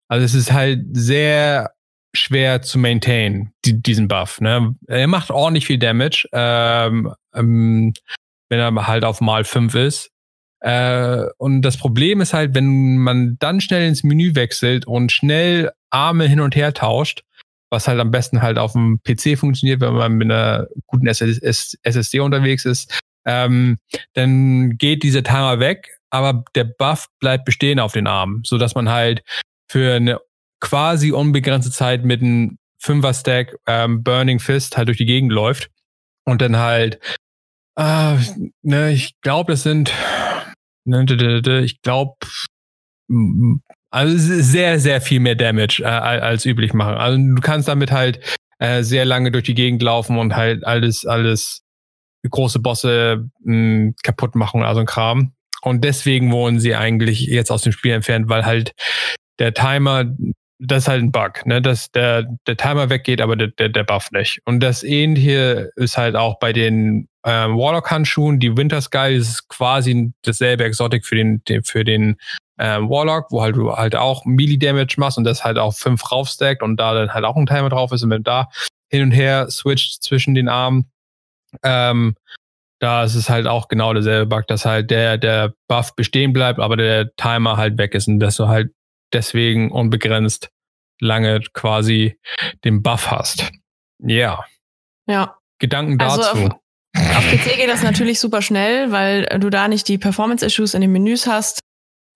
[0.09, 1.73] also es ist halt sehr
[2.15, 4.41] schwer zu maintain, die, diesen Buff.
[4.41, 4.75] Ne?
[4.87, 7.93] Er macht ordentlich viel Damage, ähm, ähm,
[8.49, 10.11] wenn er halt auf mal 5 ist.
[10.61, 15.71] Äh, und das Problem ist halt, wenn man dann schnell ins Menü wechselt und schnell
[15.91, 17.23] Arme hin und her tauscht,
[17.71, 22.21] was halt am besten halt auf dem PC funktioniert, wenn man mit einer guten SSD
[22.21, 23.79] unterwegs ist, ähm,
[24.15, 28.75] dann geht dieser Timer weg, aber der Buff bleibt bestehen auf den Armen, so dass
[28.75, 29.23] man halt
[29.69, 30.21] für eine
[30.61, 35.71] quasi unbegrenzte Zeit mit einem Fünfer-Stack ähm, Burning Fist halt durch die Gegend läuft
[36.25, 37.01] und dann halt,
[37.77, 38.17] äh,
[38.63, 39.93] ne, ich glaube, das sind,
[40.87, 42.15] ich glaube,
[43.91, 46.95] also sehr, sehr viel mehr Damage äh, als üblich machen.
[46.95, 48.21] Also du kannst damit halt
[48.59, 51.63] äh, sehr lange durch die Gegend laufen und halt alles, alles
[52.29, 55.33] große Bosse mh, kaputt machen, also ein Kram.
[55.63, 58.73] Und deswegen wurden sie eigentlich jetzt aus dem Spiel entfernt, weil halt
[59.39, 60.05] der Timer,
[60.59, 61.61] das ist halt ein Bug, ne?
[61.61, 64.41] Dass der, der Timer weggeht, aber der, der, der Buff nicht.
[64.45, 68.41] Und das ähnliche ist halt auch bei den ähm, Warlock-Handschuhen.
[68.41, 72.17] Die Winter Sky ist quasi dasselbe Exotic für den, für den
[72.59, 76.63] ähm, Warlock, wo halt du halt auch Melee-Damage machst und das halt auch fünf raufstackt
[76.63, 78.49] und da dann halt auch ein Timer drauf ist und wenn da
[78.89, 80.91] hin und her switcht zwischen den Armen,
[81.63, 82.15] ähm,
[82.79, 86.61] da ist es halt auch genau derselbe Bug, dass halt der, der Buff bestehen bleibt,
[86.61, 88.71] aber der Timer halt weg ist und dass du halt
[89.13, 90.51] deswegen unbegrenzt
[91.01, 92.19] lange quasi
[92.65, 93.51] den Buff hast.
[93.99, 94.45] Ja.
[95.07, 95.39] Ja.
[95.59, 96.21] Gedanken dazu.
[96.21, 96.51] Also auf,
[96.95, 100.93] auf PC geht das natürlich super schnell, weil du da nicht die Performance-Issues in den
[100.93, 101.61] Menüs hast.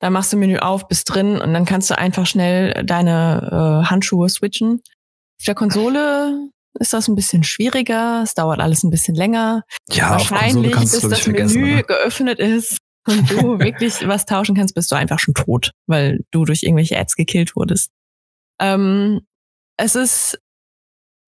[0.01, 3.91] Da machst du Menü auf, bist drin und dann kannst du einfach schnell deine äh,
[3.91, 4.81] Handschuhe switchen.
[5.39, 6.49] Auf der Konsole
[6.79, 9.65] ist das ein bisschen schwieriger, es dauert alles ein bisschen länger.
[9.91, 14.97] Ja, Wahrscheinlich, bis das Menü geöffnet ist und du wirklich was tauschen kannst, bist du
[14.97, 17.91] einfach schon tot, weil du durch irgendwelche Ads gekillt wurdest.
[18.61, 19.23] Ähm,
[19.77, 20.39] es ist,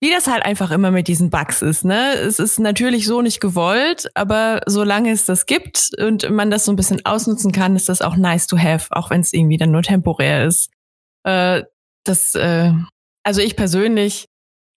[0.00, 2.14] wie das halt einfach immer mit diesen Bugs ist, ne?
[2.14, 6.72] Es ist natürlich so nicht gewollt, aber solange es das gibt und man das so
[6.72, 9.70] ein bisschen ausnutzen kann, ist das auch nice to have, auch wenn es irgendwie dann
[9.70, 10.70] nur temporär ist.
[11.24, 11.62] Äh,
[12.04, 12.72] das, äh,
[13.22, 14.26] also ich persönlich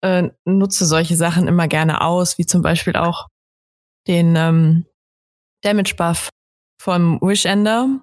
[0.02, 3.28] äh, nutze solche Sachen immer gerne aus, wie zum Beispiel auch
[4.08, 4.84] den ähm,
[5.62, 6.30] Damage Buff
[6.82, 8.00] vom Wish Ender,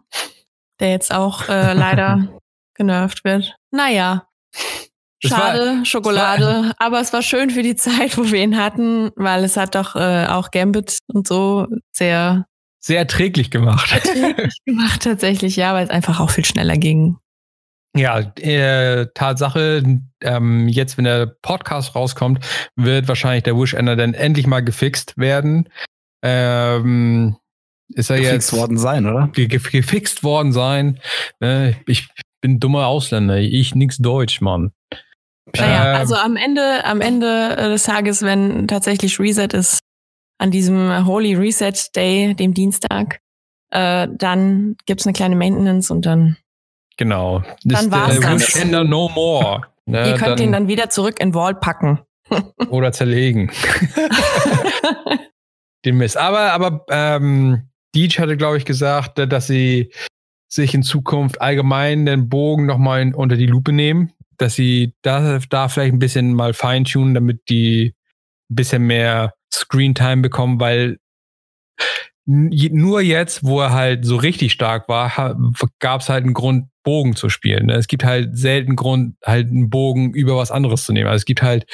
[0.80, 2.30] der jetzt auch äh, leider
[2.76, 3.56] genervt wird.
[3.72, 4.26] Naja.
[5.22, 9.44] Schade, war, Schokolade, aber es war schön für die Zeit, wo wir ihn hatten, weil
[9.44, 12.46] es hat doch äh, auch Gambit und so sehr
[12.82, 13.92] sehr erträglich gemacht.
[13.92, 17.18] Erträglich gemacht tatsächlich, ja, weil es einfach auch viel schneller ging.
[17.98, 19.84] Ja, äh, Tatsache,
[20.22, 22.46] ähm, jetzt, wenn der Podcast rauskommt,
[22.78, 25.68] wird wahrscheinlich der Wish Ender dann endlich mal gefixt werden.
[26.24, 27.36] Ähm,
[27.94, 29.30] ist er gefixt jetzt worden sein, oder?
[29.34, 31.00] Gefixt worden sein.
[31.42, 32.08] Äh, ich
[32.42, 34.72] bin dummer Ausländer, ich nix Deutsch, Mann.
[35.56, 39.80] Naja, ähm, also am Ende, am Ende des Tages, wenn tatsächlich Reset ist,
[40.38, 43.20] an diesem Holy Reset Day, dem Dienstag,
[43.72, 46.38] äh, dann gibt's eine kleine Maintenance und dann
[46.98, 47.42] Genau.
[47.64, 48.56] Dann war es das.
[48.58, 49.62] Ender no more.
[49.86, 52.02] Ne, Ihr könnt dann, ihn dann wieder zurück in Vault packen.
[52.70, 53.50] oder zerlegen.
[55.86, 56.18] Den Mist.
[56.18, 59.92] Aber, aber ähm, Deej hatte, glaube ich, gesagt, dass sie
[60.48, 65.68] sich in Zukunft allgemein den Bogen nochmal unter die Lupe nehmen, dass sie da, da
[65.68, 67.94] vielleicht ein bisschen mal feintunen, damit die
[68.50, 70.98] ein bisschen mehr Screentime bekommen, weil
[72.26, 75.36] nur jetzt, wo er halt so richtig stark war,
[75.80, 77.68] gab es halt einen Grund, Bogen zu spielen.
[77.68, 77.74] Ne?
[77.74, 81.08] Es gibt halt selten Grund, halt einen Bogen über was anderes zu nehmen.
[81.08, 81.66] Also es gibt halt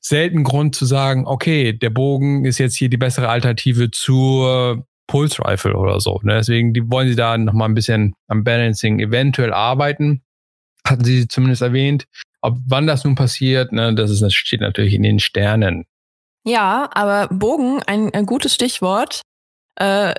[0.00, 5.44] selten Grund zu sagen, okay, der Bogen ist jetzt hier die bessere Alternative zur Pulse
[5.44, 6.20] Rifle oder so.
[6.22, 6.36] Ne?
[6.36, 10.22] Deswegen die wollen sie da nochmal ein bisschen am Balancing eventuell arbeiten.
[10.86, 12.06] Hatten sie zumindest erwähnt.
[12.40, 15.84] Ob wann das nun passiert, ne, das, ist, das steht natürlich in den Sternen.
[16.44, 19.20] Ja, aber Bogen, ein, ein gutes Stichwort.
[19.76, 20.14] Äh,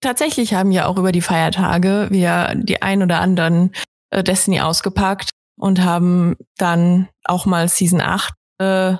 [0.00, 3.72] tatsächlich haben ja auch über die Feiertage wir die ein oder anderen
[4.08, 8.32] äh, Destiny ausgepackt und haben dann auch mal Season 8.
[8.60, 8.96] Äh,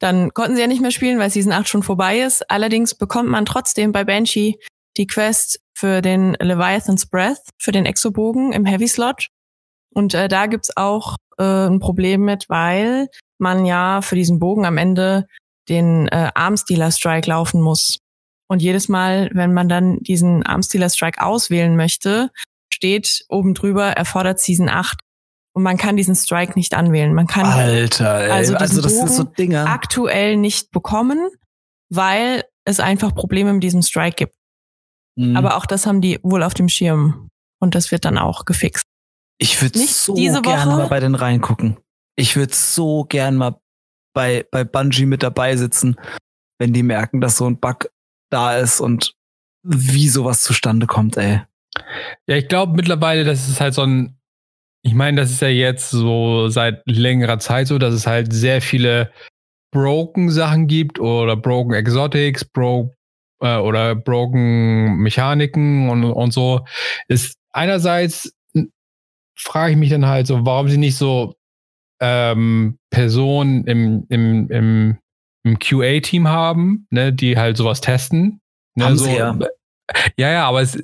[0.00, 2.50] dann konnten sie ja nicht mehr spielen, weil Season 8 schon vorbei ist.
[2.50, 4.58] Allerdings bekommt man trotzdem bei Banshee
[4.98, 9.28] die Quest für den Leviathan's Breath, für den Exobogen im Heavy Slot.
[9.94, 13.08] Und äh, da gibt's auch äh, ein Problem mit, weil
[13.38, 15.26] man ja für diesen Bogen am Ende
[15.68, 17.98] den äh, Armstealer Strike laufen muss.
[18.48, 22.30] Und jedes Mal, wenn man dann diesen Armstealer Strike auswählen möchte,
[22.72, 24.98] steht oben drüber, erfordert Season 8.
[25.54, 27.12] Und man kann diesen Strike nicht anwählen.
[27.14, 28.30] Man kann Alter, ey.
[28.30, 29.66] also, also das sind so Dinge.
[29.66, 31.28] aktuell nicht bekommen,
[31.90, 34.37] weil es einfach Probleme mit diesem Strike gibt.
[35.18, 35.36] Mhm.
[35.36, 37.28] Aber auch das haben die wohl auf dem Schirm.
[37.60, 38.86] Und das wird dann auch gefixt.
[39.40, 41.76] Ich würde so gerne mal bei den reingucken.
[42.16, 43.60] Ich würde so gern mal
[44.14, 45.96] bei, bei Bungie mit dabei sitzen,
[46.58, 47.90] wenn die merken, dass so ein Bug
[48.30, 49.14] da ist und
[49.64, 51.42] wie sowas zustande kommt, ey.
[52.26, 54.18] Ja, ich glaube mittlerweile, das ist halt so ein,
[54.84, 58.60] ich meine, das ist ja jetzt so seit längerer Zeit so, dass es halt sehr
[58.60, 59.12] viele
[59.72, 62.97] broken Sachen gibt oder broken Exotics, broke
[63.40, 66.64] äh, oder broken Mechaniken und, und so.
[67.08, 68.32] Ist einerseits
[69.38, 71.34] frage ich mich dann halt so, warum sie nicht so
[72.00, 74.98] ähm, Personen im, im, im,
[75.44, 78.40] im QA-Team haben, ne, die halt sowas testen.
[78.74, 79.38] Ne, Haben so, sie ja.
[80.16, 80.80] ja, ja, aber es,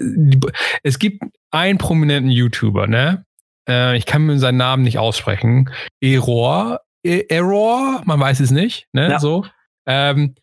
[0.83, 3.25] es gibt einen prominenten YouTuber, ne?
[3.69, 5.71] Äh, ich kann mir seinen Namen nicht aussprechen.
[6.01, 9.11] Error, E- Error, man weiß es nicht, ne?
[9.13, 9.21] Ja.
[9.21, 9.47] So.
[9.87, 10.35] Ähm,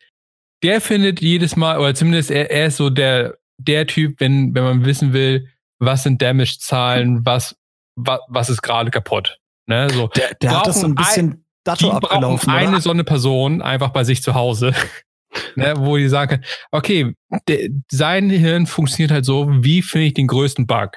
[0.63, 4.63] der findet jedes Mal, oder zumindest er, er ist so der, der Typ, wenn, wenn
[4.63, 5.47] man wissen will,
[5.79, 7.55] was sind Damage-Zahlen, was,
[7.95, 9.39] was, was ist gerade kaputt.
[9.67, 9.89] Ne?
[9.89, 10.07] So.
[10.07, 12.81] Der, der hat das so ein bisschen Die Dato brauchen abgelaufen, eine oder?
[12.81, 14.73] so eine Person einfach bei sich zu Hause,
[15.55, 17.15] ne, wo die sagen okay,
[17.47, 20.93] der, sein Hirn funktioniert halt so, wie finde ich den größten Bug?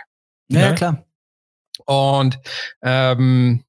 [0.49, 0.75] Ja, ja, ne?
[0.75, 1.05] klar.
[1.87, 2.39] Und
[2.83, 3.64] ähm,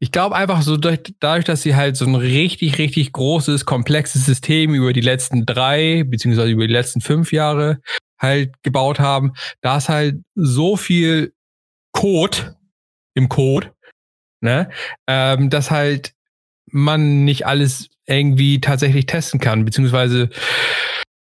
[0.00, 4.26] ich glaube einfach so, durch, dadurch, dass sie halt so ein richtig, richtig großes, komplexes
[4.26, 7.80] System über die letzten drei, beziehungsweise über die letzten fünf Jahre
[8.18, 11.32] halt gebaut haben, da ist halt so viel
[11.92, 12.56] Code
[13.14, 13.72] im Code,
[14.40, 14.68] ne,
[15.06, 16.12] ähm, dass halt
[16.66, 20.28] man nicht alles irgendwie tatsächlich testen kann, beziehungsweise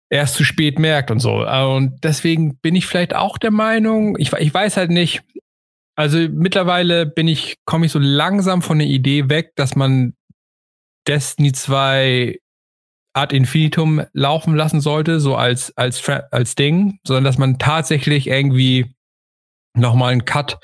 [0.09, 1.47] erst zu spät merkt und so.
[1.47, 5.23] Und deswegen bin ich vielleicht auch der Meinung, ich, ich weiß halt nicht,
[5.97, 10.15] also mittlerweile bin ich, komme ich so langsam von der Idee weg, dass man
[11.07, 12.39] Destiny 2
[13.17, 18.93] Ad Infinitum laufen lassen sollte, so als, als, als Ding, sondern dass man tatsächlich irgendwie
[19.77, 20.59] nochmal einen Cut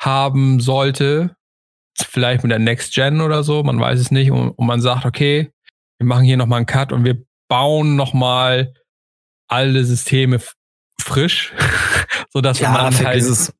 [0.00, 1.36] haben sollte,
[1.98, 5.04] vielleicht mit der Next Gen oder so, man weiß es nicht, und, und man sagt,
[5.04, 5.50] okay,
[5.98, 8.72] wir machen hier nochmal einen Cut und wir bauen nochmal
[9.48, 10.40] alle Systeme
[11.00, 11.52] frisch,
[12.32, 13.52] so dass Ja, man halt.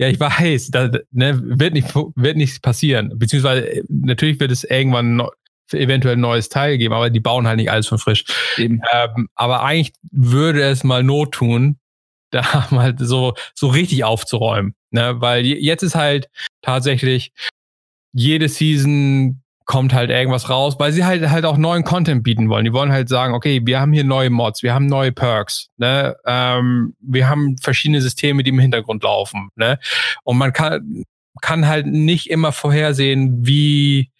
[0.00, 3.12] Ja, ich weiß, da, ne, wird nicht, wird nicht passieren.
[3.18, 5.30] Beziehungsweise äh, natürlich wird es irgendwann no,
[5.72, 8.24] eventuell ein neues Teil geben, aber die bauen halt nicht alles von frisch.
[8.92, 11.78] Ähm, aber eigentlich würde es mal Not tun,
[12.30, 14.74] da mal so, so richtig aufzuräumen.
[14.90, 15.20] Ne?
[15.20, 16.28] Weil je- jetzt ist halt
[16.62, 17.32] tatsächlich
[18.14, 22.64] jede Season kommt halt irgendwas raus, weil sie halt halt auch neuen Content bieten wollen.
[22.64, 26.16] Die wollen halt sagen, okay, wir haben hier neue Mods, wir haben neue Perks, ne?
[26.26, 29.78] ähm, wir haben verschiedene Systeme, die im Hintergrund laufen, ne?
[30.24, 31.04] Und man kann
[31.40, 34.10] kann halt nicht immer vorhersehen, wie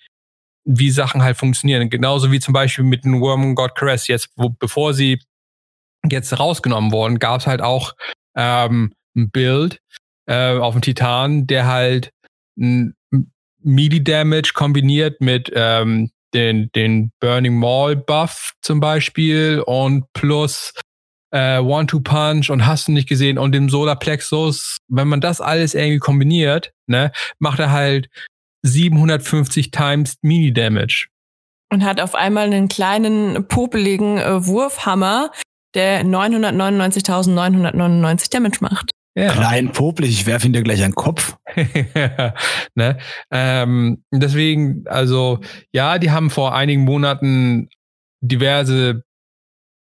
[0.65, 1.91] wie Sachen halt funktionieren.
[1.91, 5.19] Genauso wie zum Beispiel mit dem Worm God Caress jetzt, wo bevor sie
[6.09, 7.95] jetzt rausgenommen wurden, gab es halt auch
[8.37, 9.81] ähm, ein Bild
[10.27, 12.13] äh, auf dem Titan, der halt
[12.57, 12.95] ein
[13.63, 20.73] Melee Damage kombiniert mit ähm, den, den Burning Maul Buff zum Beispiel und plus
[21.33, 25.75] äh, One-Two-Punch und hast du nicht gesehen und dem Solar Plexus, wenn man das alles
[25.75, 28.09] irgendwie kombiniert, ne, macht er halt
[28.63, 31.09] 750 times Melee Damage.
[31.73, 35.31] Und hat auf einmal einen kleinen, popeligen äh, Wurfhammer,
[35.75, 38.91] der 999.999 Damage macht.
[39.21, 39.33] Ja.
[39.33, 41.37] Klein, popelig, ich werfe ihn dir gleich an den Kopf.
[42.75, 42.97] ne?
[43.31, 45.41] ähm, deswegen, also
[45.73, 47.69] ja, die haben vor einigen Monaten
[48.23, 49.05] diverse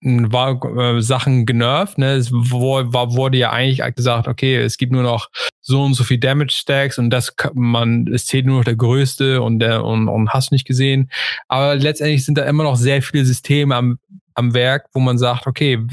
[0.01, 1.99] war, äh, Sachen genervt.
[1.99, 2.13] Ne?
[2.13, 5.29] Es war, wurde ja eigentlich gesagt, okay, es gibt nur noch
[5.61, 9.43] so und so viel Damage Stacks und das man, es zählt nur noch der größte
[9.43, 11.11] und der und, und hast nicht gesehen.
[11.49, 13.99] Aber letztendlich sind da immer noch sehr viele Systeme am,
[14.33, 15.85] am Werk, wo man sagt, okay,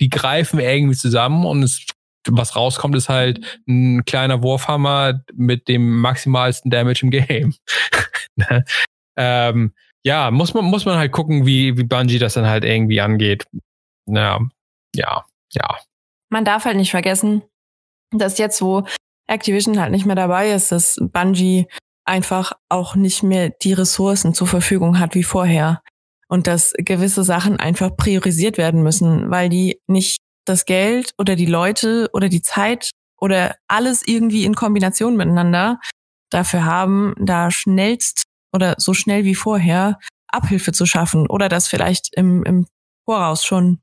[0.00, 1.86] die greifen irgendwie zusammen und es
[2.28, 7.54] was rauskommt, ist halt ein kleiner Wurfhammer mit dem maximalsten Damage im Game.
[8.36, 8.64] Ne?
[9.16, 13.00] ähm, ja, muss man, muss man halt gucken, wie, wie Bungie das dann halt irgendwie
[13.00, 13.44] angeht.
[14.06, 14.40] Ja,
[14.94, 15.78] ja, ja.
[16.30, 17.42] Man darf halt nicht vergessen,
[18.12, 18.84] dass jetzt, wo
[19.26, 21.66] Activision halt nicht mehr dabei ist, dass Bungie
[22.04, 25.82] einfach auch nicht mehr die Ressourcen zur Verfügung hat wie vorher.
[26.28, 31.46] Und dass gewisse Sachen einfach priorisiert werden müssen, weil die nicht das Geld oder die
[31.46, 35.78] Leute oder die Zeit oder alles irgendwie in Kombination miteinander
[36.30, 42.16] dafür haben, da schnellst oder so schnell wie vorher Abhilfe zu schaffen oder das vielleicht
[42.16, 42.66] im, im
[43.04, 43.80] Voraus schon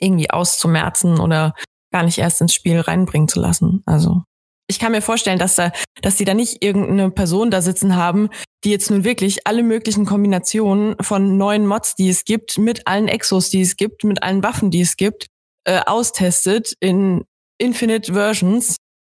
[0.00, 1.54] irgendwie auszumerzen oder
[1.92, 3.82] gar nicht erst ins Spiel reinbringen zu lassen.
[3.86, 4.22] Also
[4.68, 8.28] ich kann mir vorstellen, dass da, dass die da nicht irgendeine Person da sitzen haben,
[8.64, 13.08] die jetzt nun wirklich alle möglichen Kombinationen von neuen Mods, die es gibt, mit allen
[13.08, 15.28] Exos, die es gibt, mit allen Waffen, die es gibt,
[15.68, 17.24] äh, austestet in
[17.58, 18.76] Infinite Versions,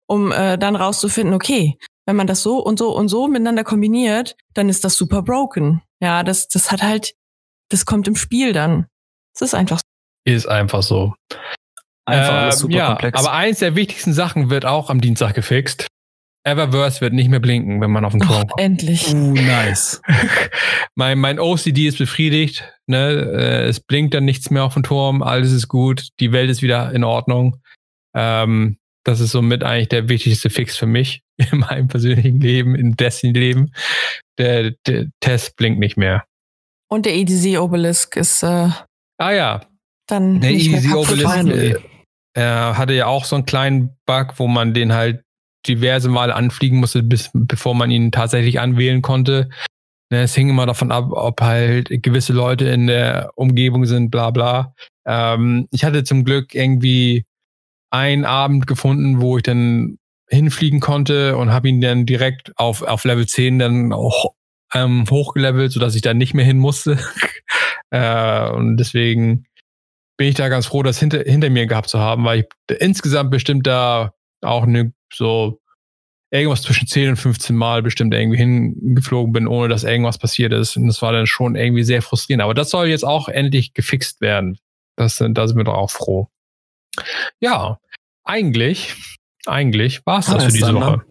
[0.09, 1.76] um äh, dann rauszufinden, okay,
[2.07, 5.82] wenn man das so und so und so miteinander kombiniert, dann ist das super broken.
[6.01, 7.12] Ja, das, das hat halt,
[7.68, 8.86] das kommt im Spiel dann.
[9.34, 10.32] Das ist einfach so.
[10.32, 11.14] Ist einfach so.
[12.07, 13.18] Einfach alles Ähm, super ja, komplex.
[13.18, 15.86] Aber eins der wichtigsten Sachen wird auch am Dienstag gefixt.
[16.45, 18.61] Eververse wird nicht mehr blinken, wenn man auf den Turm Oh, kommt.
[18.61, 19.12] endlich.
[19.12, 20.01] uh, nice.
[20.95, 22.64] mein, mein OCD ist befriedigt.
[22.86, 23.11] Ne?
[23.11, 25.22] Äh, Es blinkt dann nichts mehr auf dem Turm.
[25.22, 26.09] Alles ist gut.
[26.20, 27.61] Die Welt ist wieder in Ordnung.
[28.14, 32.97] Ähm, Das ist somit eigentlich der wichtigste Fix für mich in meinem persönlichen Leben, im
[32.97, 33.72] Destiny-Leben.
[34.39, 36.24] Der, der Test blinkt nicht mehr.
[36.91, 38.70] Und der EDC Obelisk ist äh,
[39.18, 39.61] Ah ja,
[40.07, 41.09] dann der nicht mehr EDC kaputt.
[41.24, 41.74] Obelisk äh,
[42.34, 45.22] er hatte ja auch so einen kleinen Bug, wo man den halt
[45.68, 49.50] diverse Male anfliegen musste, bis, bevor man ihn tatsächlich anwählen konnte.
[50.10, 54.30] Ne, Es hing immer davon ab, ob halt gewisse Leute in der Umgebung sind, bla
[54.30, 54.74] bla.
[55.06, 57.24] Ähm, ich hatte zum Glück irgendwie
[57.90, 59.98] einen Abend gefunden, wo ich dann
[60.28, 64.34] hinfliegen konnte und habe ihn dann direkt auf, auf Level 10 dann auch
[64.74, 66.98] ähm, hochgelevelt, sodass ich da nicht mehr hin musste.
[67.90, 69.46] äh, und deswegen
[70.18, 73.30] bin ich da ganz froh, das hinter, hinter mir gehabt zu haben, weil ich insgesamt
[73.30, 74.12] bestimmt da
[74.42, 75.61] auch ne, so
[76.30, 80.76] irgendwas zwischen 10 und 15 Mal bestimmt irgendwie hingeflogen bin, ohne dass irgendwas passiert ist.
[80.76, 82.42] Und das war dann schon irgendwie sehr frustrierend.
[82.42, 84.59] Aber das soll jetzt auch endlich gefixt werden.
[84.96, 86.28] Das, da sind wir doch auch froh.
[87.40, 87.78] Ja,
[88.24, 88.94] eigentlich,
[89.46, 90.80] eigentlich war es das für diese dann, ne?
[90.80, 91.04] Woche.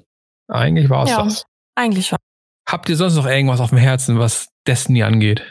[0.49, 1.23] Eigentlich war es Ja.
[1.23, 1.45] das.
[1.75, 2.17] Eigentlich schon.
[2.69, 5.41] Habt ihr sonst noch irgendwas auf dem Herzen, was Destiny angeht?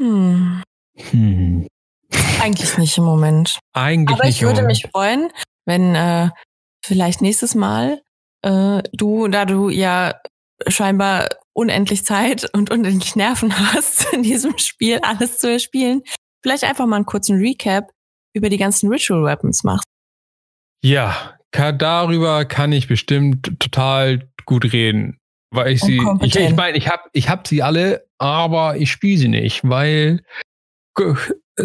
[0.00, 0.62] Hm.
[1.10, 1.66] Hm.
[2.40, 3.58] Eigentlich nicht im Moment.
[3.72, 4.36] Eigentlich Aber nicht.
[4.36, 5.30] ich würde mich freuen,
[5.64, 6.30] wenn äh,
[6.90, 8.02] vielleicht nächstes Mal
[8.42, 10.14] äh, du, da du ja
[10.66, 16.02] scheinbar unendlich Zeit und unendlich Nerven hast, in diesem Spiel alles zu erspielen,
[16.42, 17.92] vielleicht einfach mal einen kurzen Recap
[18.34, 19.86] über die ganzen Ritual Weapons machst.
[20.82, 25.18] Ja, darüber kann ich bestimmt total gut reden.
[25.52, 29.18] Weil ich sie, ich ich meine, ich habe ich hab sie alle, aber ich spiele
[29.18, 30.22] sie nicht, weil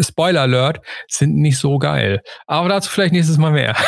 [0.02, 2.20] Spoiler Alert sind nicht so geil.
[2.46, 3.74] Aber dazu vielleicht nächstes Mal mehr.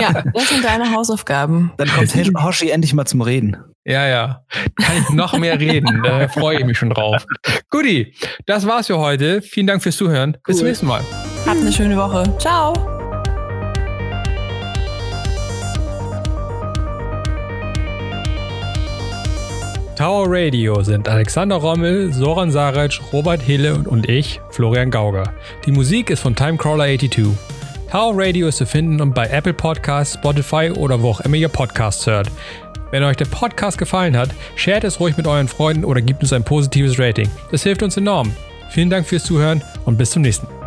[0.00, 1.72] Ja, das sind deine Hausaufgaben.
[1.76, 3.56] Dann kommt Hoshi- endlich mal zum Reden.
[3.84, 4.42] Ja, ja.
[4.80, 6.02] Kann ich noch mehr reden.
[6.02, 7.26] Da freue ich mich schon drauf.
[7.68, 8.14] Guti,
[8.46, 9.42] das war's für heute.
[9.42, 10.38] Vielen Dank fürs Zuhören.
[10.46, 10.68] Bis zum Cool.
[10.70, 11.02] nächsten Mal.
[11.46, 12.22] Habt eine schöne Woche.
[12.38, 13.01] Ciao.
[20.02, 25.32] Tower Radio sind Alexander Rommel, Soran Saric, Robert Hille und ich, Florian Gauger.
[25.64, 27.28] Die Musik ist von Timecrawler82.
[27.88, 32.04] Tower Radio ist zu finden bei Apple Podcasts, Spotify oder wo auch immer ihr Podcasts
[32.08, 32.32] hört.
[32.90, 36.32] Wenn euch der Podcast gefallen hat, shared es ruhig mit euren Freunden oder gebt uns
[36.32, 37.30] ein positives Rating.
[37.52, 38.34] Das hilft uns enorm.
[38.70, 40.61] Vielen Dank fürs Zuhören und bis zum nächsten Mal.